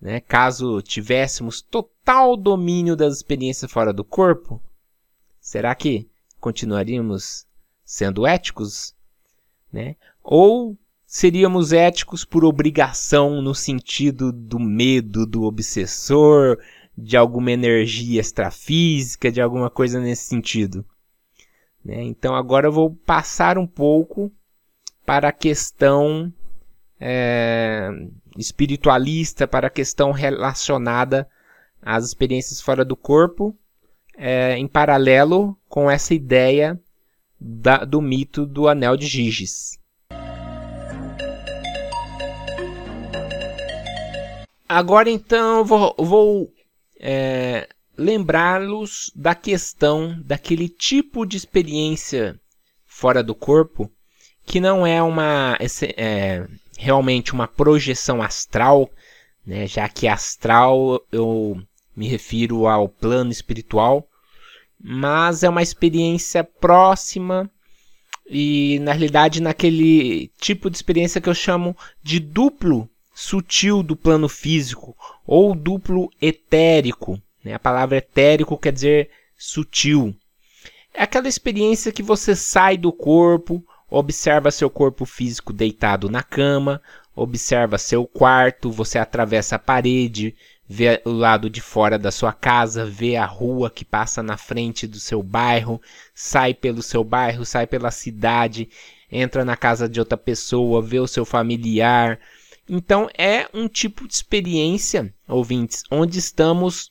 Né? 0.00 0.18
Caso 0.18 0.82
tivéssemos 0.82 1.62
total 1.62 2.36
domínio 2.36 2.96
das 2.96 3.14
experiências 3.14 3.70
fora 3.70 3.92
do 3.92 4.02
corpo, 4.02 4.60
será 5.38 5.72
que 5.72 6.10
continuaríamos 6.40 7.46
sendo 7.84 8.26
éticos? 8.26 8.92
Né? 9.72 9.94
Ou 10.20 10.76
seríamos 11.06 11.72
éticos 11.72 12.24
por 12.24 12.44
obrigação 12.44 13.40
no 13.40 13.54
sentido 13.54 14.32
do 14.32 14.58
medo 14.58 15.24
do 15.24 15.44
obsessor, 15.44 16.58
de 16.98 17.16
alguma 17.16 17.52
energia 17.52 18.20
extrafísica, 18.20 19.30
de 19.30 19.40
alguma 19.40 19.70
coisa 19.70 20.00
nesse 20.00 20.24
sentido. 20.24 20.84
Né? 21.84 22.02
Então 22.02 22.34
agora 22.34 22.66
eu 22.66 22.72
vou 22.72 22.90
passar 22.90 23.56
um 23.56 23.66
pouco 23.66 24.32
para 25.04 25.28
a 25.28 25.32
questão 25.32 26.32
é, 26.98 27.88
espiritualista, 28.36 29.46
para 29.46 29.68
a 29.68 29.70
questão 29.70 30.10
relacionada 30.10 31.28
às 31.80 32.04
experiências 32.04 32.60
fora 32.60 32.84
do 32.84 32.96
corpo, 32.96 33.56
é, 34.16 34.56
em 34.58 34.66
paralelo 34.66 35.56
com 35.68 35.88
essa 35.88 36.14
ideia 36.14 36.80
da, 37.38 37.84
do 37.84 38.00
mito 38.00 38.44
do 38.44 38.66
anel 38.66 38.96
de 38.96 39.06
Giges. 39.06 39.78
Agora 44.68 45.08
então 45.08 45.64
vou, 45.64 45.94
vou 45.98 46.52
é, 46.98 47.68
lembrá-los 47.96 49.10
da 49.14 49.34
questão 49.34 50.20
daquele 50.24 50.68
tipo 50.68 51.24
de 51.24 51.36
experiência 51.36 52.38
fora 52.84 53.22
do 53.22 53.34
corpo 53.34 53.90
que 54.44 54.60
não 54.60 54.86
é 54.86 55.02
uma 55.02 55.58
é, 55.96 56.46
realmente 56.78 57.32
uma 57.32 57.48
projeção 57.48 58.22
astral, 58.22 58.88
né, 59.44 59.66
já 59.66 59.88
que 59.88 60.06
astral 60.06 61.04
eu 61.10 61.60
me 61.96 62.06
refiro 62.06 62.66
ao 62.66 62.88
plano 62.88 63.32
espiritual, 63.32 64.08
mas 64.78 65.42
é 65.42 65.48
uma 65.48 65.62
experiência 65.62 66.44
próxima 66.44 67.50
e 68.28 68.78
na 68.80 68.92
realidade 68.92 69.40
naquele 69.40 70.28
tipo 70.38 70.70
de 70.70 70.76
experiência 70.76 71.20
que 71.20 71.28
eu 71.28 71.34
chamo 71.34 71.76
de 72.02 72.20
duplo 72.20 72.88
sutil 73.18 73.82
do 73.82 73.96
plano 73.96 74.28
físico 74.28 74.94
ou 75.26 75.54
duplo 75.54 76.10
etérico. 76.20 77.18
Né? 77.42 77.54
A 77.54 77.58
palavra 77.58 77.96
etérico 77.96 78.58
quer 78.58 78.72
dizer 78.72 79.08
sutil. 79.38 80.14
É 80.92 81.02
aquela 81.02 81.26
experiência 81.26 81.90
que 81.90 82.02
você 82.02 82.36
sai 82.36 82.76
do 82.76 82.92
corpo, 82.92 83.64
observa 83.88 84.50
seu 84.50 84.68
corpo 84.68 85.06
físico 85.06 85.50
deitado 85.50 86.10
na 86.10 86.22
cama, 86.22 86.82
observa 87.14 87.78
seu 87.78 88.06
quarto, 88.06 88.70
você 88.70 88.98
atravessa 88.98 89.56
a 89.56 89.58
parede, 89.58 90.36
vê 90.68 91.00
o 91.06 91.10
lado 91.10 91.48
de 91.48 91.62
fora 91.62 91.98
da 91.98 92.10
sua 92.10 92.34
casa, 92.34 92.84
vê 92.84 93.16
a 93.16 93.24
rua 93.24 93.70
que 93.70 93.84
passa 93.84 94.22
na 94.22 94.36
frente 94.36 94.86
do 94.86 95.00
seu 95.00 95.22
bairro, 95.22 95.80
sai 96.14 96.52
pelo 96.52 96.82
seu 96.82 97.02
bairro, 97.02 97.46
sai 97.46 97.66
pela 97.66 97.90
cidade, 97.90 98.68
entra 99.10 99.42
na 99.42 99.56
casa 99.56 99.88
de 99.88 100.00
outra 100.00 100.18
pessoa, 100.18 100.82
vê 100.82 101.00
o 101.00 101.06
seu 101.06 101.24
familiar. 101.24 102.20
Então 102.68 103.08
é 103.16 103.48
um 103.54 103.68
tipo 103.68 104.06
de 104.06 104.14
experiência, 104.14 105.12
ouvintes, 105.28 105.82
onde 105.90 106.18
estamos 106.18 106.90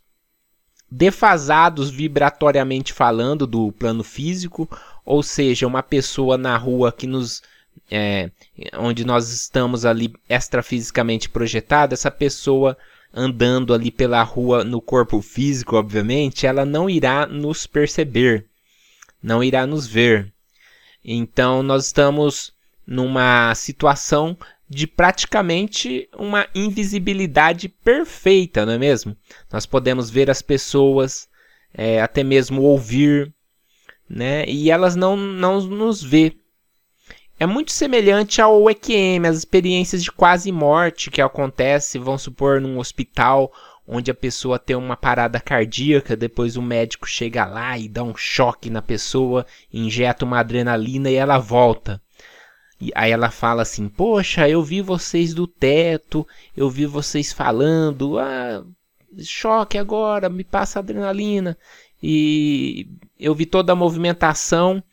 defasados 0.90 1.90
vibratoriamente 1.90 2.94
falando 2.94 3.46
do 3.46 3.72
plano 3.74 4.04
físico, 4.04 4.70
ou 5.04 5.22
seja, 5.22 5.68
uma 5.68 5.84
pessoa 5.84 6.38
na 6.38 6.56
rua 6.58 6.92
que 6.92 7.06
nos 7.06 7.42
é, 7.92 8.32
onde 8.78 9.06
nós 9.06 9.30
estamos 9.32 9.86
ali 9.86 10.14
extrafisicamente 10.30 11.30
projetado, 11.30 11.94
essa 11.94 12.10
pessoa 12.10 12.78
andando 13.14 13.74
ali 13.74 13.92
pela 13.92 14.22
rua 14.24 14.64
no 14.64 14.82
corpo 14.82 15.22
físico, 15.22 15.76
obviamente, 15.76 16.46
ela 16.46 16.66
não 16.66 16.90
irá 16.90 17.26
nos 17.26 17.66
perceber, 17.66 18.46
não 19.22 19.44
irá 19.44 19.66
nos 19.66 19.88
ver. 19.88 20.32
Então 21.04 21.62
nós 21.62 21.86
estamos 21.86 22.54
numa 22.86 23.54
situação 23.56 24.38
de 24.68 24.88
praticamente 24.88 26.10
uma 26.18 26.48
invisibilidade 26.56 27.70
perfeita, 27.70 28.66
não 28.66 28.74
é 28.74 28.78
mesmo? 28.78 29.16
Nós 29.52 29.66
podemos 29.66 30.10
ver 30.10 30.30
as 30.30 30.42
pessoas, 30.42 31.28
é, 31.74 32.02
até 32.02 32.24
mesmo 32.24 32.62
ouvir, 32.64 33.34
né? 34.10 34.46
E 34.48 34.72
elas 34.72 34.96
não, 34.96 35.16
não 35.16 35.62
nos 35.62 36.02
vê. 36.02 36.36
É 37.38 37.46
muito 37.46 37.72
semelhante 37.72 38.42
ao 38.42 38.70
EQM, 38.70 39.28
as 39.28 39.38
experiências 39.38 40.02
de 40.02 40.12
quase 40.12 40.52
morte 40.52 41.12
que 41.12 41.22
acontece, 41.22 42.00
vamos 42.00 42.22
supor, 42.22 42.62
num 42.62 42.80
hospital 42.80 43.52
onde 43.88 44.10
a 44.10 44.16
pessoa 44.16 44.58
tem 44.58 44.76
uma 44.76 44.98
parada 44.98 45.40
cardíaca, 45.40 46.16
depois 46.16 46.58
o 46.58 46.62
médico 46.62 47.08
chega 47.08 47.46
lá 47.46 47.78
e 47.78 47.88
dá 47.88 48.04
um 48.04 48.16
choque 48.16 48.70
na 48.70 48.82
pessoa, 48.82 49.46
injeta 49.72 50.26
uma 50.26 50.40
adrenalina 50.40 51.10
e 51.10 51.16
ela 51.16 51.38
volta. 51.38 52.02
E 52.80 52.92
aí 52.96 53.12
ela 53.12 53.32
fala 53.32 53.62
assim: 53.62 53.88
Poxa, 53.88 54.50
eu 54.50 54.62
vi 54.64 54.82
vocês 54.82 55.34
do 55.34 55.48
teto, 55.48 56.28
eu 56.56 56.70
vi 56.70 56.86
vocês 56.86 57.32
falando, 57.32 58.20
ah, 58.20 58.64
choque 59.20 59.78
agora, 59.78 60.30
me 60.30 60.44
passa 60.44 60.80
adrenalina. 60.80 61.58
E 62.02 62.88
eu 63.20 63.34
vi 63.34 63.46
toda 63.46 63.72
a 63.72 63.76
movimentação, 63.76 64.84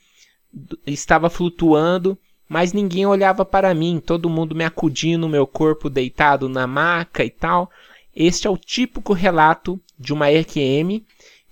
estava 0.86 1.28
flutuando 1.28 2.18
mas 2.52 2.74
ninguém 2.74 3.06
olhava 3.06 3.46
para 3.46 3.72
mim, 3.72 3.98
todo 3.98 4.28
mundo 4.28 4.54
me 4.54 4.62
acudindo, 4.62 5.26
meu 5.26 5.46
corpo 5.46 5.88
deitado 5.88 6.50
na 6.50 6.66
maca 6.66 7.24
e 7.24 7.30
tal. 7.30 7.70
Este 8.14 8.46
é 8.46 8.50
o 8.50 8.58
típico 8.58 9.14
relato 9.14 9.80
de 9.98 10.12
uma 10.12 10.30
EQM, 10.30 11.02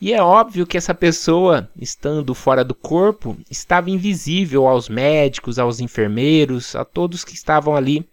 e 0.01 0.13
é 0.13 0.23
óbvio 0.23 0.67
que 0.67 0.77
essa 0.77 0.95
pessoa, 0.95 1.71
estando 1.77 2.35
fora 2.35 2.65
do 2.65 2.75
corpo, 2.75 3.37
estava 3.51 3.91
invisível 3.91 4.67
aos 4.67 4.89
médicos, 4.89 5.59
aos 5.59 5.79
enfermeiros, 5.79 6.75
a 6.75 6.85
todos 6.85 7.25
que 7.25 7.35
estavam 7.35 7.77
ali 7.77 8.09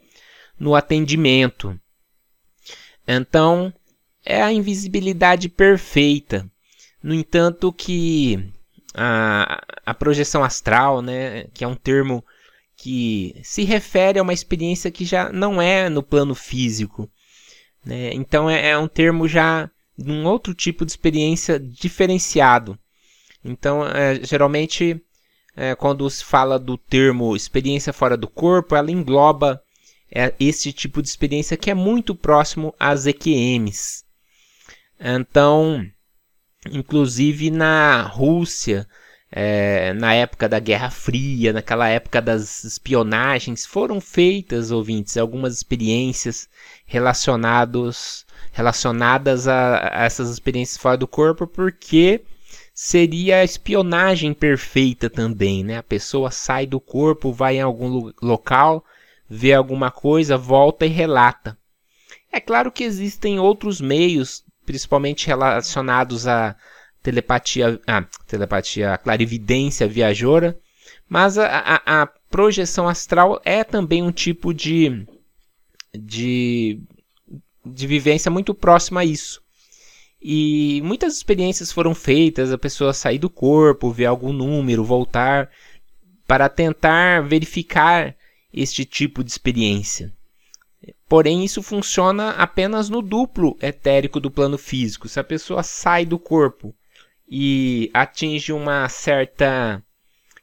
no 0.59 0.75
atendimento. 0.75 1.79
Então, 3.07 3.73
é 4.25 4.41
a 4.41 4.51
invisibilidade 4.51 5.47
perfeita. 5.47 6.45
No 7.01 7.13
entanto, 7.13 7.71
que 7.71 8.51
a, 8.93 9.63
a 9.85 9.93
projeção 9.93 10.43
astral, 10.43 11.01
né, 11.01 11.45
que 11.53 11.63
é 11.63 11.67
um 11.67 11.75
termo 11.75 12.23
que 12.75 13.39
se 13.43 13.63
refere 13.63 14.19
a 14.19 14.23
uma 14.23 14.33
experiência 14.33 14.91
que 14.91 15.05
já 15.05 15.31
não 15.31 15.61
é 15.61 15.89
no 15.89 16.03
plano 16.03 16.35
físico. 16.35 17.09
Né? 17.85 18.11
Então 18.13 18.49
é, 18.49 18.69
é, 18.69 18.77
um 18.77 18.87
termo 18.87 19.27
já 19.27 19.69
de 19.97 20.11
um 20.11 20.25
outro 20.25 20.53
tipo 20.53 20.85
de 20.85 20.91
experiência 20.91 21.59
diferenciado. 21.59 22.77
Então, 23.43 23.85
é, 23.85 24.23
geralmente, 24.23 25.01
é, 25.55 25.73
quando 25.75 26.09
se 26.09 26.23
fala 26.23 26.59
do 26.59 26.77
termo 26.77 27.35
experiência 27.35 27.91
fora 27.91 28.15
do 28.15 28.27
corpo, 28.27 28.75
ela 28.75 28.91
engloba 28.91 29.61
é, 30.11 30.33
esse 30.39 30.71
tipo 30.71 31.01
de 31.01 31.07
experiência 31.07 31.57
que 31.57 31.71
é 31.71 31.73
muito 31.73 32.13
próximo 32.13 32.73
às 32.79 33.05
EQMs. 33.05 34.03
Então, 34.99 35.85
inclusive 36.71 37.51
na 37.51 38.01
Rússia, 38.03 38.87
é, 39.31 39.93
na 39.93 40.13
época 40.13 40.47
da 40.47 40.59
Guerra 40.59 40.89
Fria, 40.89 41.53
naquela 41.53 41.87
época 41.89 42.21
das 42.21 42.63
espionagens, 42.63 43.65
foram 43.65 43.99
feitas, 43.99 44.71
ouvintes, 44.71 45.17
algumas 45.17 45.55
experiências 45.55 46.47
relacionados, 46.85 48.25
relacionadas 48.57 49.47
a, 49.47 49.99
a 49.99 50.05
essas 50.05 50.31
experiências 50.31 50.81
fora 50.81 50.97
do 50.97 51.07
corpo, 51.07 51.45
porque 51.45 52.23
seria 52.73 53.37
a 53.37 53.43
espionagem 53.43 54.33
perfeita 54.33 55.11
também, 55.11 55.63
né? 55.63 55.77
A 55.77 55.83
pessoa 55.83 56.31
sai 56.31 56.65
do 56.65 56.79
corpo, 56.79 57.31
vai 57.31 57.57
em 57.57 57.61
algum 57.61 58.11
local, 58.19 58.83
vê 59.29 59.53
alguma 59.53 59.91
coisa, 59.91 60.35
volta 60.35 60.87
e 60.87 60.89
relata. 60.89 61.55
É 62.31 62.39
claro 62.39 62.71
que 62.71 62.83
existem 62.83 63.39
outros 63.39 63.79
meios, 63.79 64.43
principalmente 64.65 65.27
relacionados 65.27 66.27
a 66.27 66.55
telepatia, 67.03 67.79
ah, 67.85 68.05
telepatia, 68.25 68.97
clarividência 68.97 69.87
viajora, 69.87 70.57
mas 71.07 71.37
a, 71.37 71.45
a, 71.45 72.01
a, 72.01 72.07
projeção 72.29 72.89
astral 72.89 73.39
é 73.45 73.63
também 73.63 74.01
um 74.01 74.11
tipo 74.11 74.53
de, 74.53 75.07
de, 75.95 76.81
de 77.73 77.87
vivência 77.87 78.31
muito 78.31 78.53
próxima 78.53 79.01
a 79.01 79.05
isso. 79.05 79.41
E 80.21 80.81
muitas 80.83 81.15
experiências 81.15 81.71
foram 81.71 81.93
feitas, 81.93 82.51
a 82.51 82.57
pessoa 82.57 82.93
sair 82.93 83.19
do 83.19 83.29
corpo, 83.29 83.91
ver 83.91 84.05
algum 84.05 84.33
número, 84.33 84.83
voltar, 84.83 85.49
para 86.25 86.49
tentar 86.49 87.21
verificar 87.23 88.15
este 88.53 88.83
tipo 88.83 89.23
de 89.23 89.31
experiência. 89.31 90.13
Porém, 91.07 91.45
isso 91.45 91.63
funciona 91.63 92.31
apenas 92.31 92.89
no 92.89 93.01
duplo 93.01 93.57
etérico 93.61 94.19
do 94.19 94.31
plano 94.31 94.57
físico. 94.57 95.07
Se 95.07 95.19
a 95.19 95.23
pessoa 95.23 95.63
sai 95.63 96.05
do 96.05 96.19
corpo 96.19 96.75
e 97.29 97.89
atinge 97.93 98.51
uma 98.51 98.89
certa 98.89 99.81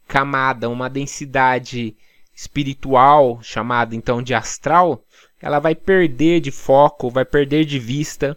camada, 0.07 0.69
uma 0.69 0.89
densidade 0.89 1.97
espiritual, 2.35 3.41
chamada 3.43 3.95
então 3.95 4.23
de 4.23 4.35
astral, 4.35 5.05
ela 5.45 5.59
vai 5.59 5.75
perder 5.75 6.41
de 6.41 6.51
foco, 6.51 7.11
vai 7.11 7.23
perder 7.23 7.67
de 7.67 7.79
vista 7.79 8.35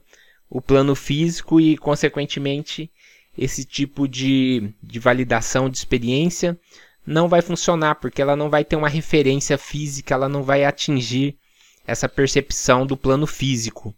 o 0.50 0.62
plano 0.62 0.94
físico 0.94 1.58
e, 1.58 1.78
consequentemente, 1.78 2.92
esse 3.38 3.64
tipo 3.64 4.10
de, 4.10 4.74
de 4.84 5.00
validação 5.00 5.70
de 5.70 5.78
experiência 5.78 6.60
não 7.06 7.30
vai 7.30 7.42
funcionar, 7.42 7.96
porque 7.96 8.22
ela 8.22 8.36
não 8.36 8.50
vai 8.50 8.66
ter 8.66 8.76
uma 8.76 8.90
referência 8.90 9.58
física, 9.58 10.14
ela 10.14 10.28
não 10.28 10.44
vai 10.44 10.66
atingir 10.66 11.38
essa 11.86 12.10
percepção 12.10 12.86
do 12.86 12.98
plano 12.98 13.26
físico. 13.26 13.96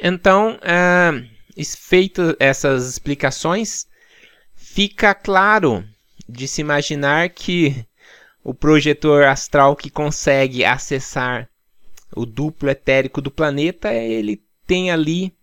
Então, 0.00 0.60
uh, 0.60 1.64
feitas 1.76 2.36
essas 2.38 2.88
explicações, 2.88 3.88
fica 4.54 5.12
claro 5.16 5.84
de 6.28 6.46
se 6.46 6.60
imaginar 6.60 7.28
que 7.30 7.84
o 8.44 8.54
projetor 8.54 9.24
astral 9.24 9.74
que 9.74 9.90
consegue 9.90 10.64
acessar 10.64 11.50
o 12.14 12.26
duplo 12.26 12.70
etérico 12.70 13.20
do 13.20 13.30
planeta, 13.30 13.92
ele 13.92 14.42
tem 14.66 14.90
ali 14.90 15.34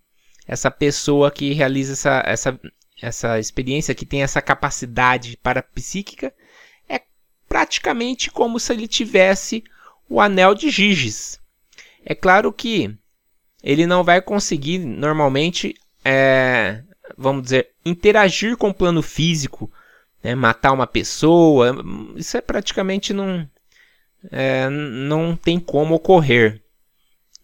essa 0.48 0.70
pessoa 0.70 1.32
que 1.32 1.54
realiza 1.54 1.94
essa, 1.94 2.24
essa, 2.26 2.60
essa 3.02 3.40
experiência, 3.40 3.96
que 3.96 4.06
tem 4.06 4.24
essa 4.24 4.42
capacidade 4.42 5.38
parapsíquica, 5.38 6.34
é 6.88 7.02
praticamente 7.48 8.30
como 8.30 8.60
se 8.60 8.74
ele 8.74 8.88
tivesse 8.88 9.64
o 10.10 10.20
anel 10.20 10.54
de 10.54 10.70
Giges. 10.70 11.40
É 12.06 12.14
claro 12.14 12.52
que 12.52 12.94
ele 13.64 13.88
não 13.88 14.04
vai 14.04 14.22
conseguir 14.22 14.80
normalmente 14.80 15.76
é, 16.04 16.84
vamos 17.18 17.44
dizer, 17.44 17.70
interagir 17.86 18.58
com 18.58 18.70
o 18.70 18.74
plano 18.74 19.02
físico, 19.02 19.72
né, 20.24 20.36
matar 20.36 20.72
uma 20.72 20.88
pessoa, 20.88 21.76
isso 22.16 22.38
é 22.38 22.42
praticamente 22.42 23.14
não, 23.14 23.48
é, 24.32 24.70
não 24.70 25.36
tem 25.36 25.60
como 25.60 25.96
ocorrer 25.96 26.62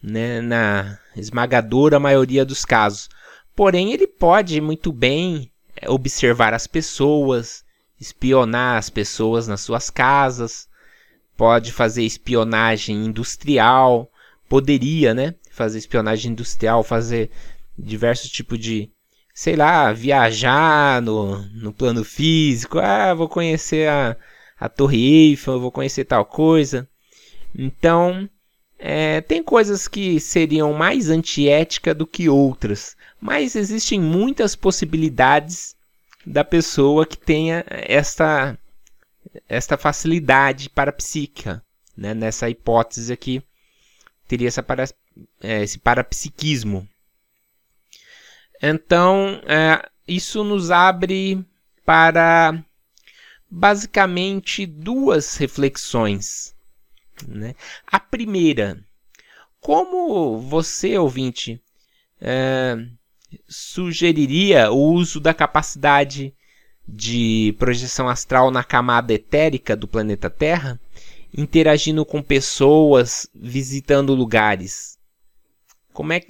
né, 0.02 0.42
na 0.42 1.00
esmagadora 1.16 2.00
maioria 2.00 2.46
dos 2.46 2.64
casos. 2.66 3.10
Porém, 3.56 3.92
ele 3.92 4.08
pode 4.08 4.62
muito 4.62 4.92
bem 4.92 5.52
é, 5.76 5.90
observar 5.90 6.54
as 6.54 6.68
pessoas, 6.68 7.64
espionar 8.00 8.78
as 8.78 8.90
pessoas 8.90 9.48
nas 9.48 9.62
suas 9.62 9.90
casas, 9.90 10.68
pode 11.36 11.72
fazer 11.72 12.04
espionagem 12.04 13.06
industrial, 13.06 14.10
poderia, 14.48 15.14
né? 15.14 15.36
Fazer 15.52 15.78
espionagem 15.78 16.32
industrial, 16.32 16.84
fazer 16.84 17.30
diversos 17.78 18.30
tipos 18.30 18.58
de, 18.58 18.90
sei 19.34 19.56
lá, 19.56 19.92
viajar 19.92 21.02
no, 21.02 21.42
no 21.50 21.74
plano 21.74 22.04
físico. 22.04 22.80
Ah, 22.80 23.14
vou 23.14 23.28
conhecer 23.28 23.90
a, 23.90 24.16
a 24.60 24.68
Torre 24.68 25.30
Eiffel, 25.30 25.60
vou 25.60 25.72
conhecer 25.72 26.06
tal 26.06 26.26
coisa. 26.26 26.88
Então, 27.56 28.30
é, 28.78 29.22
tem 29.22 29.44
coisas 29.44 29.88
que 29.88 30.20
seriam 30.20 30.74
mais 30.74 31.10
antiética 31.10 31.94
do 31.94 32.06
que 32.06 32.30
outras, 32.30 32.96
mas 33.20 33.56
existem 33.56 34.00
muitas 34.00 34.56
possibilidades 34.56 35.76
da 36.26 36.44
pessoa 36.44 37.06
que 37.06 37.18
tenha 37.18 37.64
esta, 37.68 38.58
esta 39.48 39.78
facilidade 39.78 40.70
parapsíquica. 40.70 41.64
Né? 41.96 42.14
Nessa 42.14 42.50
hipótese 42.50 43.12
aqui, 43.12 43.44
teria 44.28 44.48
essa 44.48 44.64
para, 44.64 44.86
é, 45.42 45.64
esse 45.64 45.80
parapsiquismo. 45.80 46.88
Então, 48.62 49.42
é, 49.46 49.90
isso 50.08 50.44
nos 50.44 50.70
abre 50.72 51.44
para 51.86 52.64
basicamente 53.50 54.66
duas 54.66 55.36
reflexões. 55.38 56.56
Né? 57.28 57.56
A 57.88 58.00
primeira, 58.00 58.84
como 59.60 60.40
você, 60.40 60.98
ouvinte, 60.98 61.62
é, 62.22 62.78
sugeriria 63.48 64.72
o 64.72 64.94
uso 64.94 65.20
da 65.20 65.34
capacidade 65.34 66.34
de 66.88 67.56
projeção 67.60 68.08
astral 68.08 68.50
na 68.50 68.64
camada 68.64 69.14
etérica 69.14 69.76
do 69.76 69.88
planeta 69.88 70.30
Terra, 70.30 70.80
interagindo 71.36 72.06
com 72.06 72.22
pessoas, 72.22 73.30
visitando 73.34 74.16
lugares? 74.16 74.98
Como 75.94 76.14
é 76.14 76.22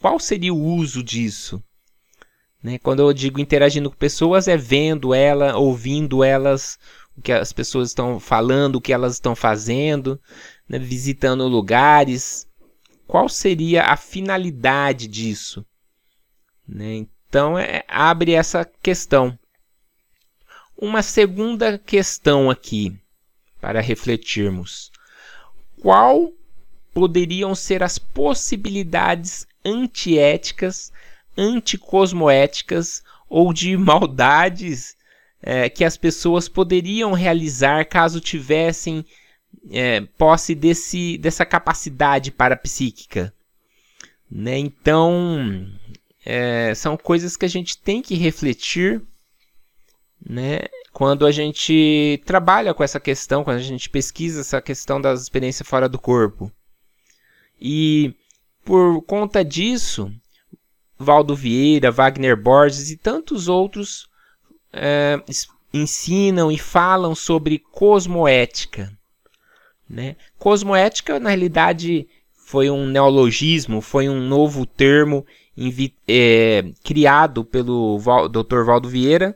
qual 0.00 0.18
seria 0.18 0.52
o 0.52 0.64
uso 0.64 1.02
disso? 1.02 1.62
Né? 2.62 2.78
Quando 2.78 3.00
eu 3.00 3.12
digo 3.12 3.40
interagindo 3.40 3.90
com 3.90 3.96
pessoas, 3.96 4.46
é 4.46 4.56
vendo 4.56 5.14
ela, 5.14 5.56
ouvindo 5.56 6.22
elas, 6.22 6.78
o 7.16 7.22
que 7.22 7.32
as 7.32 7.52
pessoas 7.52 7.88
estão 7.88 8.20
falando, 8.20 8.76
o 8.76 8.80
que 8.80 8.92
elas 8.92 9.14
estão 9.14 9.34
fazendo, 9.34 10.20
né? 10.68 10.78
visitando 10.78 11.46
lugares. 11.46 12.46
Qual 13.06 13.28
seria 13.28 13.84
a 13.84 13.96
finalidade 13.96 15.08
disso? 15.08 15.64
Né? 16.68 17.06
Então, 17.28 17.58
é, 17.58 17.84
abre 17.88 18.32
essa 18.32 18.64
questão. 18.82 19.38
Uma 20.76 21.02
segunda 21.02 21.78
questão 21.78 22.48
aqui 22.48 22.96
para 23.60 23.80
refletirmos: 23.80 24.90
qual 25.80 26.32
poderiam 26.92 27.54
ser 27.54 27.82
as 27.82 27.98
possibilidades 27.98 29.46
antiéticas, 29.64 30.92
anticosmoéticas 31.36 33.02
ou 33.28 33.52
de 33.52 33.76
maldades 33.78 34.96
é, 35.42 35.68
que 35.68 35.84
as 35.84 35.96
pessoas 35.96 36.48
poderiam 36.48 37.12
realizar 37.12 37.86
caso 37.86 38.20
tivessem 38.20 39.04
é, 39.70 40.00
posse 40.18 40.54
desse, 40.54 41.18
dessa 41.18 41.44
capacidade 41.44 42.30
parapsíquica. 42.30 43.32
Né? 44.30 44.58
Então, 44.58 45.66
é, 46.24 46.74
são 46.74 46.96
coisas 46.96 47.36
que 47.36 47.44
a 47.44 47.48
gente 47.48 47.78
tem 47.78 48.02
que 48.02 48.14
refletir 48.14 49.02
né? 50.24 50.60
quando 50.92 51.26
a 51.26 51.32
gente 51.32 52.22
trabalha 52.26 52.74
com 52.74 52.84
essa 52.84 53.00
questão, 53.00 53.42
quando 53.42 53.56
a 53.56 53.62
gente 53.62 53.88
pesquisa 53.88 54.40
essa 54.40 54.60
questão 54.60 55.00
das 55.00 55.22
experiências 55.22 55.66
fora 55.66 55.88
do 55.88 55.98
corpo. 55.98 56.50
E 57.60 58.14
por 58.64 59.02
conta 59.02 59.44
disso, 59.44 60.12
Valdo 61.02 61.34
Vieira, 61.34 61.90
Wagner 61.90 62.36
Borges 62.36 62.90
e 62.90 62.96
tantos 62.96 63.48
outros 63.48 64.06
é, 64.70 65.18
ensinam 65.72 66.52
e 66.52 66.58
falam 66.58 67.14
sobre 67.14 67.58
cosmoética. 67.58 68.92
Né? 69.88 70.14
Cosmoética, 70.38 71.18
na 71.18 71.30
realidade, 71.30 72.06
foi 72.44 72.68
um 72.68 72.86
neologismo, 72.86 73.80
foi 73.80 74.10
um 74.10 74.20
novo 74.20 74.66
termo 74.66 75.24
é, 76.06 76.70
criado 76.84 77.46
pelo 77.46 77.98
Val, 77.98 78.28
Dr. 78.28 78.62
Valdo 78.64 78.88
Vieira 78.88 79.34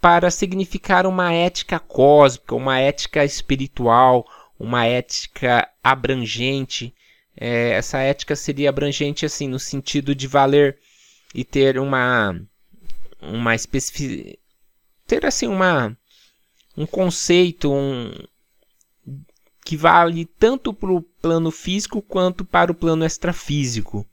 para 0.00 0.30
significar 0.30 1.06
uma 1.06 1.32
ética 1.32 1.78
cósmica, 1.78 2.54
uma 2.54 2.78
ética 2.78 3.24
espiritual, 3.24 4.26
uma 4.60 4.84
ética 4.84 5.66
abrangente. 5.82 6.94
É, 7.34 7.70
essa 7.70 7.98
ética 7.98 8.36
seria 8.36 8.68
abrangente 8.68 9.24
assim 9.24 9.48
no 9.48 9.58
sentido 9.58 10.14
de 10.14 10.26
valer 10.26 10.78
e 11.34 11.44
ter 11.44 11.78
uma 11.78 12.40
uma 13.20 13.54
especificidade 13.54 14.38
ter 15.06 15.26
assim 15.26 15.46
uma 15.46 15.96
um 16.76 16.86
conceito 16.86 17.72
um, 17.72 18.12
que 19.64 19.76
vale 19.76 20.24
tanto 20.38 20.72
para 20.72 20.90
o 20.90 21.02
plano 21.02 21.50
físico 21.50 22.00
quanto 22.00 22.44
para 22.44 22.72
o 22.72 22.74
plano 22.74 23.04
extrafísico. 23.04 24.06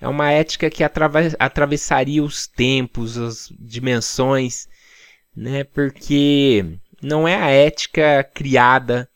É 0.00 0.06
uma 0.06 0.30
ética 0.30 0.68
que 0.68 0.84
atravessaria 1.38 2.22
os 2.22 2.46
tempos, 2.46 3.16
as 3.16 3.52
dimensões, 3.58 4.68
né? 5.34 5.64
Porque 5.64 6.64
não 7.00 7.26
é 7.26 7.34
a 7.34 7.48
ética 7.48 8.22
criada 8.34 9.08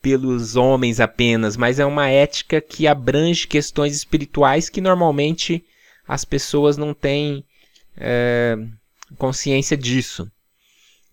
pelos 0.00 0.56
homens 0.56 0.98
apenas, 0.98 1.56
mas 1.56 1.78
é 1.78 1.84
uma 1.84 2.08
ética 2.08 2.60
que 2.60 2.86
abrange 2.86 3.46
questões 3.46 3.94
espirituais 3.94 4.68
que 4.68 4.80
normalmente 4.80 5.64
as 6.12 6.26
pessoas 6.26 6.76
não 6.76 6.92
têm 6.92 7.42
é, 7.96 8.54
consciência 9.16 9.74
disso. 9.78 10.30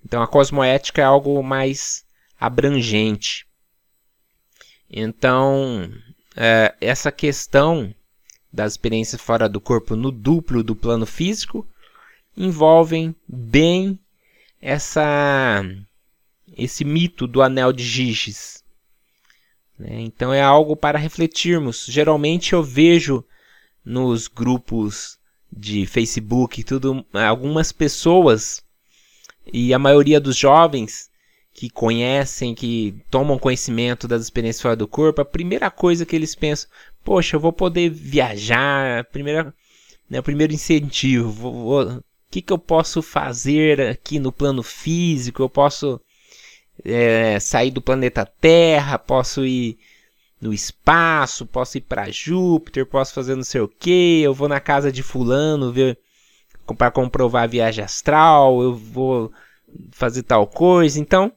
Então 0.03 0.21
a 0.21 0.27
cosmoética 0.27 1.01
é 1.01 1.05
algo 1.05 1.41
mais 1.41 2.03
abrangente. 2.37 3.47
Então, 4.91 5.89
é, 6.35 6.75
essa 6.81 7.13
questão 7.13 7.95
das 8.51 8.73
experiências 8.73 9.21
fora 9.21 9.47
do 9.47 9.61
corpo 9.61 9.95
no 9.95 10.11
duplo 10.11 10.61
do 10.61 10.75
plano 10.75 11.05
físico 11.05 11.65
envolvem 12.35 13.15
bem 13.25 13.97
essa 14.59 15.63
esse 16.57 16.83
mito 16.83 17.25
do 17.25 17.41
anel 17.41 17.71
de 17.71 17.85
Giges. 17.85 18.65
Né? 19.77 20.01
Então 20.01 20.33
é 20.33 20.41
algo 20.41 20.75
para 20.75 20.99
refletirmos. 20.99 21.85
Geralmente 21.87 22.51
eu 22.51 22.61
vejo 22.61 23.23
nos 23.89 24.27
grupos 24.27 25.17
de 25.51 25.87
Facebook 25.87 26.63
tudo 26.63 27.03
algumas 27.11 27.71
pessoas 27.71 28.63
e 29.51 29.73
a 29.73 29.79
maioria 29.79 30.19
dos 30.19 30.37
jovens 30.37 31.09
que 31.51 31.71
conhecem, 31.71 32.53
que 32.53 32.95
tomam 33.09 33.39
conhecimento 33.39 34.07
das 34.07 34.21
experiências 34.21 34.61
fora 34.61 34.75
do 34.75 34.87
corpo, 34.87 35.21
a 35.21 35.25
primeira 35.25 35.71
coisa 35.71 36.05
que 36.05 36.15
eles 36.15 36.35
pensam, 36.35 36.69
poxa, 37.03 37.35
eu 37.35 37.39
vou 37.39 37.51
poder 37.51 37.89
viajar, 37.89 39.05
primeira, 39.05 39.51
né, 40.07 40.19
o 40.19 40.23
primeiro 40.23 40.53
incentivo, 40.53 41.49
o 41.49 42.03
que, 42.29 42.43
que 42.43 42.53
eu 42.53 42.59
posso 42.59 43.01
fazer 43.01 43.81
aqui 43.81 44.19
no 44.19 44.31
plano 44.31 44.61
físico, 44.61 45.41
eu 45.41 45.49
posso 45.49 45.99
é, 46.85 47.39
sair 47.39 47.71
do 47.71 47.81
planeta 47.81 48.23
Terra, 48.23 48.99
posso 48.99 49.43
ir 49.43 49.79
no 50.41 50.53
espaço, 50.53 51.45
posso 51.45 51.77
ir 51.77 51.81
para 51.81 52.09
Júpiter, 52.09 52.85
posso 52.85 53.13
fazer 53.13 53.35
não 53.35 53.43
sei 53.43 53.61
o 53.61 53.67
que, 53.67 54.21
eu 54.21 54.33
vou 54.33 54.47
na 54.47 54.59
casa 54.59 54.91
de 54.91 55.03
fulano 55.03 55.71
ver 55.71 55.97
para 56.77 56.91
comprovar 56.91 57.43
a 57.43 57.47
viagem 57.47 57.83
astral, 57.83 58.61
eu 58.61 58.75
vou 58.75 59.31
fazer 59.91 60.23
tal 60.23 60.45
coisa. 60.47 60.99
Então, 60.99 61.31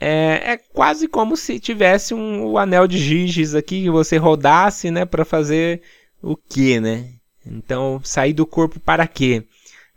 é, 0.00 0.52
é 0.52 0.56
quase 0.56 1.06
como 1.06 1.36
se 1.36 1.60
tivesse 1.60 2.12
um, 2.12 2.44
o 2.46 2.58
anel 2.58 2.86
de 2.86 2.98
Giges 2.98 3.54
aqui 3.54 3.82
que 3.82 3.90
você 3.90 4.16
rodasse, 4.16 4.90
né, 4.90 5.04
para 5.04 5.24
fazer 5.24 5.80
o 6.20 6.36
que, 6.36 6.80
né? 6.80 7.10
Então, 7.46 8.00
sair 8.02 8.32
do 8.32 8.46
corpo 8.46 8.80
para 8.80 9.06
quê? 9.06 9.44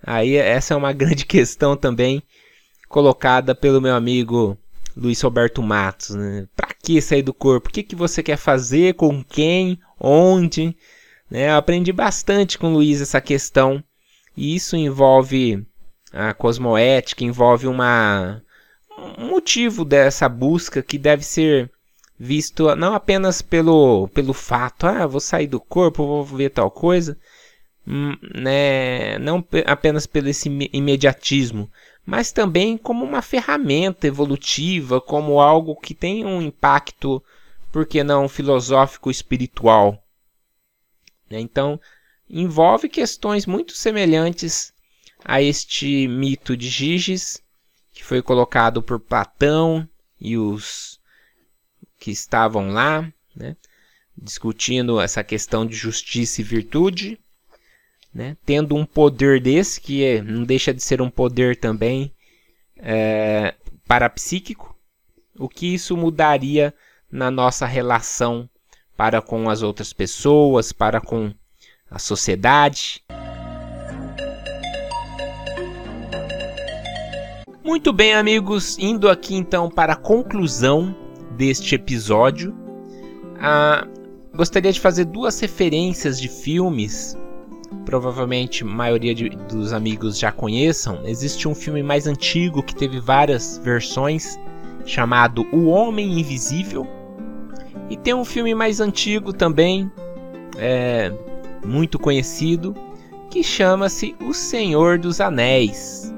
Aí 0.03 0.35
essa 0.35 0.73
é 0.73 0.77
uma 0.77 0.93
grande 0.93 1.25
questão 1.25 1.75
também 1.75 2.21
colocada 2.87 3.55
pelo 3.55 3.81
meu 3.81 3.95
amigo 3.95 4.57
Luiz 4.95 5.19
Roberto 5.21 5.61
Matos, 5.61 6.11
né? 6.11 6.47
Que 6.85 7.01
sair 7.01 7.23
do 7.23 7.33
corpo? 7.33 7.67
O 7.67 7.71
que, 7.71 7.81
que 7.81 7.95
você 7.95 8.21
quer 8.21 8.37
fazer? 8.37 8.93
Com 8.93 9.23
quem? 9.23 9.79
Onde? 9.99 10.77
Né? 11.29 11.49
Eu 11.49 11.55
aprendi 11.55 11.91
bastante 11.91 12.59
com 12.59 12.67
o 12.67 12.73
Luiz 12.75 13.01
essa 13.01 13.19
questão. 13.19 13.83
E 14.37 14.55
isso 14.55 14.75
envolve 14.75 15.65
a 16.13 16.31
cosmoética, 16.31 17.23
envolve 17.23 17.65
uma, 17.65 18.39
um 19.17 19.29
motivo 19.29 19.83
dessa 19.83 20.29
busca 20.29 20.83
que 20.83 20.99
deve 20.99 21.25
ser 21.25 21.71
visto 22.19 22.75
não 22.75 22.93
apenas 22.93 23.41
pelo, 23.41 24.07
pelo 24.09 24.31
fato, 24.31 24.85
ah, 24.85 25.07
vou 25.07 25.19
sair 25.19 25.47
do 25.47 25.59
corpo, 25.59 26.05
vou 26.05 26.23
ver 26.23 26.51
tal 26.51 26.69
coisa, 26.69 27.17
hum, 27.87 28.15
né? 28.35 29.17
não 29.17 29.43
apenas 29.65 30.05
pelo 30.05 30.29
esse 30.29 30.49
imediatismo, 30.71 31.67
mas 32.05 32.31
também 32.31 32.77
como 32.77 33.03
uma 33.03 33.21
ferramenta 33.21 34.05
evolutiva, 34.05 35.01
como 35.01 35.41
algo 35.41 35.75
que 35.75 35.95
tem 35.95 36.23
um 36.23 36.41
impacto, 36.41 37.23
por 37.71 37.85
que 37.85 38.03
não 38.03 38.29
filosófico 38.29 39.09
espiritual. 39.09 40.01
Né? 41.29 41.39
Então, 41.39 41.79
envolve 42.29 42.87
questões 42.87 43.45
muito 43.45 43.73
semelhantes 43.73 44.71
a 45.23 45.41
este 45.41 46.07
mito 46.07 46.55
de 46.55 46.69
Giges, 46.69 47.41
que 47.91 48.03
foi 48.03 48.21
colocado 48.21 48.83
por 48.83 48.99
Platão 48.99 49.87
e 50.21 50.37
os 50.37 50.99
que 51.97 52.11
estavam 52.11 52.69
lá, 52.69 53.11
né? 53.35 53.57
discutindo 54.15 55.01
essa 55.01 55.23
questão 55.23 55.65
de 55.65 55.75
justiça 55.75 56.41
e 56.41 56.43
virtude 56.43 57.19
né? 58.15 58.37
tendo 58.45 58.73
um 58.75 58.85
poder 58.85 59.41
desse, 59.41 59.81
que 59.81 60.01
é, 60.01 60.21
não 60.21 60.45
deixa 60.45 60.73
de 60.73 60.81
ser 60.81 61.01
um 61.01 61.09
poder 61.09 61.57
também 61.57 62.13
é, 62.77 63.53
parapsíquico, 63.85 64.73
o 65.37 65.49
que 65.49 65.73
isso 65.73 65.97
mudaria 65.97 66.73
na 67.11 67.29
nossa 67.29 67.65
relação 67.65 68.49
para 68.95 69.21
com 69.21 69.49
as 69.49 69.61
outras 69.61 69.91
pessoas, 69.91 70.71
para 70.71 71.01
com 71.01 71.33
a 71.91 71.99
sociedade. 71.99 73.03
Muito 77.61 77.91
bem, 77.91 78.13
amigos, 78.13 78.77
indo 78.79 79.09
aqui 79.09 79.35
então 79.35 79.69
para 79.69 79.93
a 79.93 79.97
conclusão 79.97 80.95
deste 81.31 81.75
episódio, 81.75 82.55
ah, 83.37 83.85
gostaria 84.33 84.71
de 84.71 84.79
fazer 84.79 85.03
duas 85.03 85.37
referências 85.41 86.17
de 86.17 86.29
filmes 86.29 87.17
provavelmente 87.85 88.63
a 88.63 88.67
maioria 88.67 89.13
de, 89.13 89.29
dos 89.29 89.73
amigos 89.73 90.17
já 90.17 90.31
conheçam, 90.31 91.01
existe 91.05 91.47
um 91.47 91.55
filme 91.55 91.83
mais 91.83 92.07
antigo 92.07 92.63
que 92.63 92.75
teve 92.75 92.99
várias 92.99 93.57
versões, 93.63 94.39
chamado 94.85 95.45
O 95.51 95.67
Homem 95.67 96.19
Invisível. 96.19 96.87
E 97.89 97.97
tem 97.97 98.13
um 98.13 98.25
filme 98.25 98.55
mais 98.55 98.79
antigo 98.79 99.31
também, 99.31 99.91
é, 100.57 101.11
muito 101.65 101.99
conhecido, 101.99 102.75
que 103.29 103.43
chama-se 103.43 104.15
O 104.21 104.33
Senhor 104.33 104.97
dos 104.97 105.19
Anéis. 105.21 106.13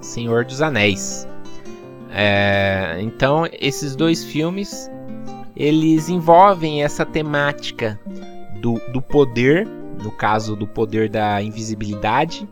Senhor 0.00 0.44
dos 0.44 0.60
Anéis. 0.62 1.28
É, 2.10 2.98
então, 3.00 3.48
esses 3.60 3.96
dois 3.96 4.24
filmes 4.24 4.90
eles 5.56 6.08
envolvem 6.08 6.82
essa 6.82 7.06
temática 7.06 7.98
do, 8.60 8.74
do 8.92 9.00
poder 9.00 9.68
no 10.02 10.10
caso 10.10 10.56
do 10.56 10.66
poder 10.66 11.08
da 11.08 11.42
invisibilidade, 11.42 12.48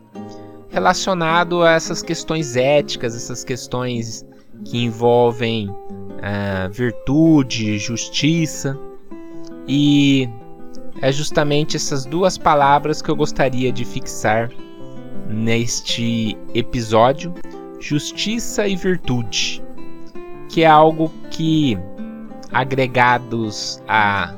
relacionado 0.69 1.63
a 1.63 1.73
essas 1.73 2.01
questões 2.01 2.55
éticas, 2.55 3.15
essas 3.15 3.43
questões 3.43 4.25
que 4.65 4.83
envolvem 4.83 5.69
uh, 5.69 6.71
virtude, 6.71 7.77
justiça. 7.77 8.77
E 9.67 10.27
é 11.01 11.11
justamente 11.11 11.75
essas 11.75 12.05
duas 12.05 12.37
palavras 12.37 13.01
que 13.01 13.09
eu 13.09 13.15
gostaria 13.15 13.71
de 13.71 13.85
fixar 13.85 14.49
neste 15.27 16.37
episódio: 16.53 17.33
justiça 17.79 18.67
e 18.67 18.75
virtude, 18.75 19.63
que 20.49 20.63
é 20.63 20.67
algo 20.67 21.11
que, 21.29 21.77
agregados 22.51 23.81
a 23.87 24.33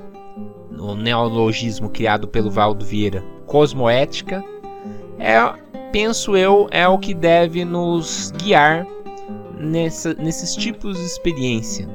no 0.75 0.95
neologismo 0.95 1.89
criado 1.89 2.27
pelo 2.27 2.51
Valdo 2.51 2.85
Vieira, 2.85 3.23
cosmoética, 3.45 4.43
é, 5.17 5.37
penso 5.91 6.35
eu, 6.35 6.67
é 6.71 6.87
o 6.87 6.97
que 6.97 7.13
deve 7.13 7.63
nos 7.63 8.31
guiar 8.31 8.85
nessa, 9.57 10.13
nesses 10.13 10.55
tipos 10.55 10.97
de 10.97 11.05
experiência. 11.05 11.87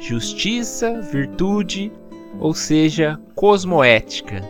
Justiça, 0.00 1.00
virtude, 1.00 1.92
ou 2.38 2.54
seja, 2.54 3.18
cosmoética. 3.34 4.42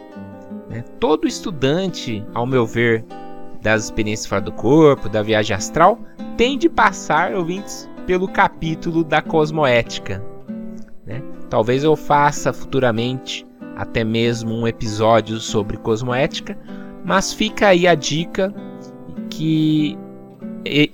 Né? 0.69 0.85
Todo 1.01 1.27
estudante, 1.27 2.25
ao 2.35 2.47
meu 2.47 2.67
ver, 2.67 3.05
das 3.63 3.85
experiências 3.85 4.27
fora 4.27 4.43
do 4.43 4.53
corpo, 4.53 5.09
da 5.09 5.23
viagem 5.23 5.57
astral, 5.57 5.99
tem 6.37 6.59
de 6.59 6.69
passar, 6.69 7.35
ouvintes, 7.35 7.89
pelo 8.07 8.29
capítulo 8.29 9.03
da 9.03 9.23
cosmoética. 9.23 10.23
Né? 11.07 11.23
Talvez 11.49 11.85
eu 11.85 11.97
faça 11.97 12.53
futuramente 12.53 13.47
até 13.77 14.05
mesmo 14.05 14.55
um 14.55 14.67
episódio 14.67 15.39
sobre 15.41 15.77
cosmoética, 15.77 16.59
mas 17.05 17.33
fica 17.33 17.69
aí 17.69 17.87
a 17.87 17.95
dica 17.95 18.53
que 19.31 19.99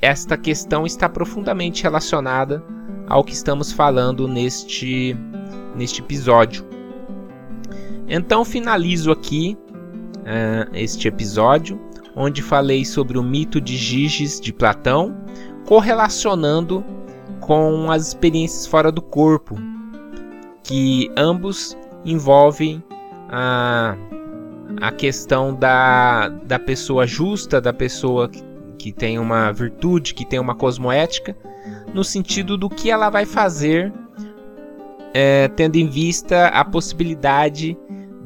esta 0.01 0.37
questão 0.37 0.85
está 0.85 1.09
profundamente 1.09 1.83
relacionada 1.83 2.63
ao 3.09 3.23
que 3.23 3.33
estamos 3.33 3.73
falando 3.73 4.27
neste, 4.27 5.17
neste 5.75 6.01
episódio. 6.01 6.65
Então 8.09 8.45
finalizo 8.45 9.13
aqui 9.13 9.57
uh, 10.19 10.71
este 10.75 11.07
episódio, 11.07 11.81
onde 12.17 12.43
falei 12.43 12.85
sobre 12.85 13.19
o 13.19 13.23
mito 13.23 13.61
de 13.61 13.77
Giges 13.77 14.41
de 14.41 14.53
Platão, 14.53 15.17
correlacionando 15.67 16.85
com 17.41 17.91
as 17.91 18.09
experiências 18.09 18.67
fora 18.67 18.91
do 18.91 19.01
corpo, 19.01 19.57
que 20.63 21.11
ambos 21.17 21.77
envolve 22.05 22.83
a, 23.29 23.97
a 24.81 24.93
questão 24.93 25.55
da, 25.55 26.29
da 26.29 26.59
pessoa 26.59 27.07
justa, 27.07 27.61
da 27.61 27.73
pessoa 27.73 28.29
que, 28.29 28.43
que 28.79 28.93
tem 28.93 29.19
uma 29.19 29.53
virtude, 29.53 30.15
que 30.15 30.25
tem 30.25 30.39
uma 30.39 30.55
cosmoética, 30.55 31.37
no 31.93 32.03
sentido 32.05 32.57
do 32.57 32.69
que 32.69 32.91
ela 32.91 33.11
vai 33.11 33.27
fazer, 33.27 33.93
é, 35.13 35.49
tendo 35.49 35.77
em 35.77 35.87
vista 35.87 36.47
a 36.49 36.65
possibilidade 36.65 37.77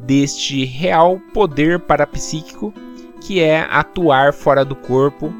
deste 0.04 0.64
real 0.64 1.18
poder 1.32 1.80
parapsíquico 1.80 2.72
que 3.24 3.40
é 3.40 3.66
atuar 3.70 4.34
fora 4.34 4.64
do 4.64 4.76
corpo, 4.76 5.32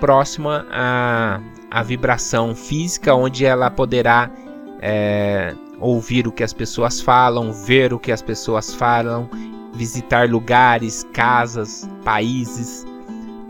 próxima 0.00 0.66
à, 0.70 1.40
à 1.70 1.82
vibração 1.82 2.54
física, 2.56 3.14
onde 3.14 3.44
ela 3.44 3.70
poderá 3.70 4.28
é, 4.82 5.54
ouvir 5.80 6.26
o 6.26 6.32
que 6.32 6.44
as 6.44 6.52
pessoas 6.52 7.00
falam, 7.00 7.52
ver 7.52 7.92
o 7.92 7.98
que 7.98 8.12
as 8.12 8.22
pessoas 8.22 8.74
falam, 8.74 9.28
visitar 9.74 10.28
lugares, 10.28 11.04
casas, 11.12 11.88
países, 12.04 12.84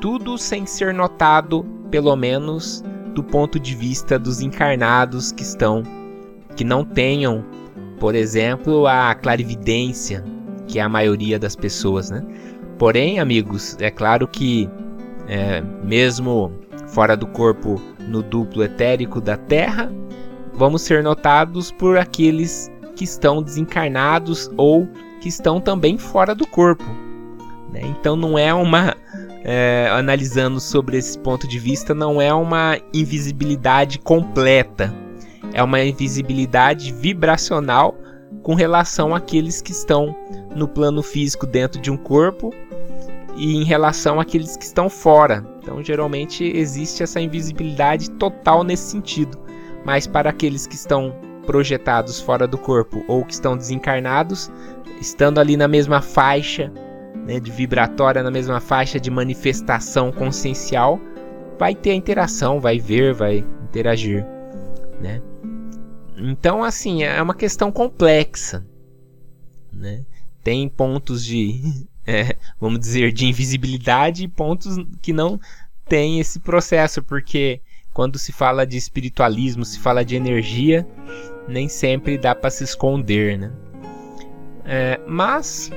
tudo 0.01 0.39
sem 0.39 0.65
ser 0.65 0.95
notado, 0.95 1.65
pelo 1.91 2.15
menos 2.17 2.83
do 3.15 3.23
ponto 3.23 3.59
de 3.59 3.75
vista 3.75 4.19
dos 4.19 4.41
encarnados 4.41 5.33
que 5.33 5.43
estão 5.43 5.83
que 6.57 6.65
não 6.65 6.85
tenham, 6.85 7.45
por 7.99 8.15
exemplo, 8.15 8.87
a 8.87 9.15
clarividência, 9.15 10.25
que 10.67 10.79
é 10.79 10.83
a 10.83 10.89
maioria 10.89 11.39
das 11.39 11.57
pessoas, 11.57 12.11
né? 12.11 12.25
Porém, 12.79 13.19
amigos, 13.19 13.77
é 13.81 13.91
claro 13.91 14.27
que 14.27 14.69
é, 15.29 15.63
mesmo 15.85 16.53
fora 16.89 17.17
do 17.17 17.27
corpo 17.27 17.81
no 18.01 18.23
duplo 18.23 18.65
etérico 18.65 19.21
da 19.21 19.37
Terra, 19.37 19.93
vamos 20.61 20.83
ser 20.83 21.03
notados 21.03 21.73
por 21.73 21.97
aqueles 21.97 22.71
que 22.95 23.03
estão 23.03 23.43
desencarnados 23.43 24.51
ou 24.59 24.87
que 25.23 25.27
estão 25.27 25.59
também 25.59 25.97
fora 25.97 26.35
do 26.35 26.47
corpo. 26.47 26.85
Né? 27.73 27.81
Então 27.85 28.15
não 28.15 28.39
é 28.39 28.53
uma. 28.53 28.95
É, 29.43 29.89
analisando 29.91 30.61
sobre 30.61 30.99
esse 30.99 31.19
ponto 31.19 31.49
de 31.49 31.59
vista, 31.59 31.95
não 31.95 32.21
é 32.21 32.33
uma 32.33 32.77
invisibilidade 32.93 33.99
completa. 33.99 34.95
É 35.55 35.63
uma 35.63 35.83
invisibilidade 35.83 36.93
vibracional 36.93 37.97
com 38.43 38.55
relação 38.55 39.15
àqueles 39.15 39.63
que 39.63 39.73
estão 39.73 40.15
no 40.55 40.69
plano 40.69 41.03
físico 41.03 41.47
dentro 41.47 41.81
de 41.81 41.91
um 41.91 41.97
corpo 41.97 42.53
e 43.35 43.57
em 43.57 43.65
relação 43.65 44.21
àqueles 44.21 44.59
que 44.59 44.65
estão 44.65 44.91
fora. 44.91 45.43
Então, 45.63 45.83
geralmente 45.83 46.45
existe 46.45 47.03
essa 47.03 47.19
invisibilidade 47.19 48.11
total 48.11 48.63
nesse 48.63 48.91
sentido 48.91 49.41
mas 49.85 50.07
para 50.07 50.31
aqueles 50.31 50.67
que 50.67 50.75
estão 50.75 51.15
projetados 51.47 52.21
fora 52.21 52.47
do 52.47 52.59
corpo 52.59 53.05
ou 53.09 53.25
que 53.25 53.33
estão 53.33 53.57
desencarnados, 53.57 54.51
estando 55.01 55.41
ali 55.41 55.57
na 55.57 55.67
mesma 55.67 56.01
faixa 56.01 56.73
né, 57.27 57.41
de 57.41 57.51
vibratória, 57.51 58.23
na 58.23 58.31
mesma 58.31 58.61
faixa 58.61 59.01
de 59.01 59.11
manifestação 59.11 60.13
consciencial, 60.13 61.01
vai 61.59 61.75
ter 61.75 61.91
a 61.91 61.95
interação, 61.95 62.61
vai 62.61 62.79
ver, 62.79 63.15
vai 63.15 63.45
interagir, 63.65 64.25
né? 65.01 65.21
Então, 66.17 66.63
assim, 66.63 67.03
é 67.03 67.21
uma 67.23 67.35
questão 67.35 67.73
complexa, 67.73 68.67
né? 69.73 70.05
Tem 70.43 70.69
pontos 70.69 71.25
de, 71.25 71.87
é, 72.07 72.37
vamos 72.61 72.81
dizer, 72.81 73.13
de 73.13 73.27
invisibilidade 73.27 74.25
e 74.25 74.29
pontos 74.29 74.77
que 75.01 75.13
não 75.13 75.41
tem 75.87 76.21
esse 76.21 76.41
processo, 76.41 77.03
porque 77.03 77.61
quando 77.93 78.19
se 78.19 78.33
fala 78.33 78.67
de 78.67 78.77
espiritualismo, 78.77 79.65
se 79.65 79.79
fala 79.79 80.05
de 80.05 80.17
energia, 80.17 80.87
nem 81.49 81.69
sempre 81.69 82.17
dá 82.17 82.35
para 82.35 82.51
se 82.51 82.65
esconder, 82.65 83.39
né? 83.39 83.53
É, 84.65 85.01
mas 85.07 85.71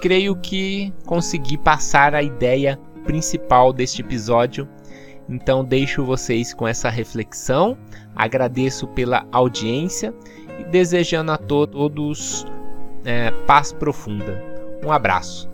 creio 0.00 0.34
que 0.36 0.92
consegui 1.06 1.56
passar 1.56 2.14
a 2.14 2.22
ideia 2.22 2.78
principal 3.04 3.72
deste 3.72 4.00
episódio 4.00 4.68
Então 5.28 5.64
deixo 5.64 6.04
vocês 6.04 6.52
com 6.52 6.66
essa 6.66 6.90
reflexão, 6.90 7.78
agradeço 8.14 8.86
pela 8.88 9.26
audiência 9.32 10.12
e 10.58 10.64
desejando 10.64 11.32
a 11.32 11.38
to 11.38 11.66
todos 11.66 12.46
é, 13.04 13.30
paz 13.46 13.72
profunda. 13.72 14.42
Um 14.84 14.92
abraço. 14.92 15.53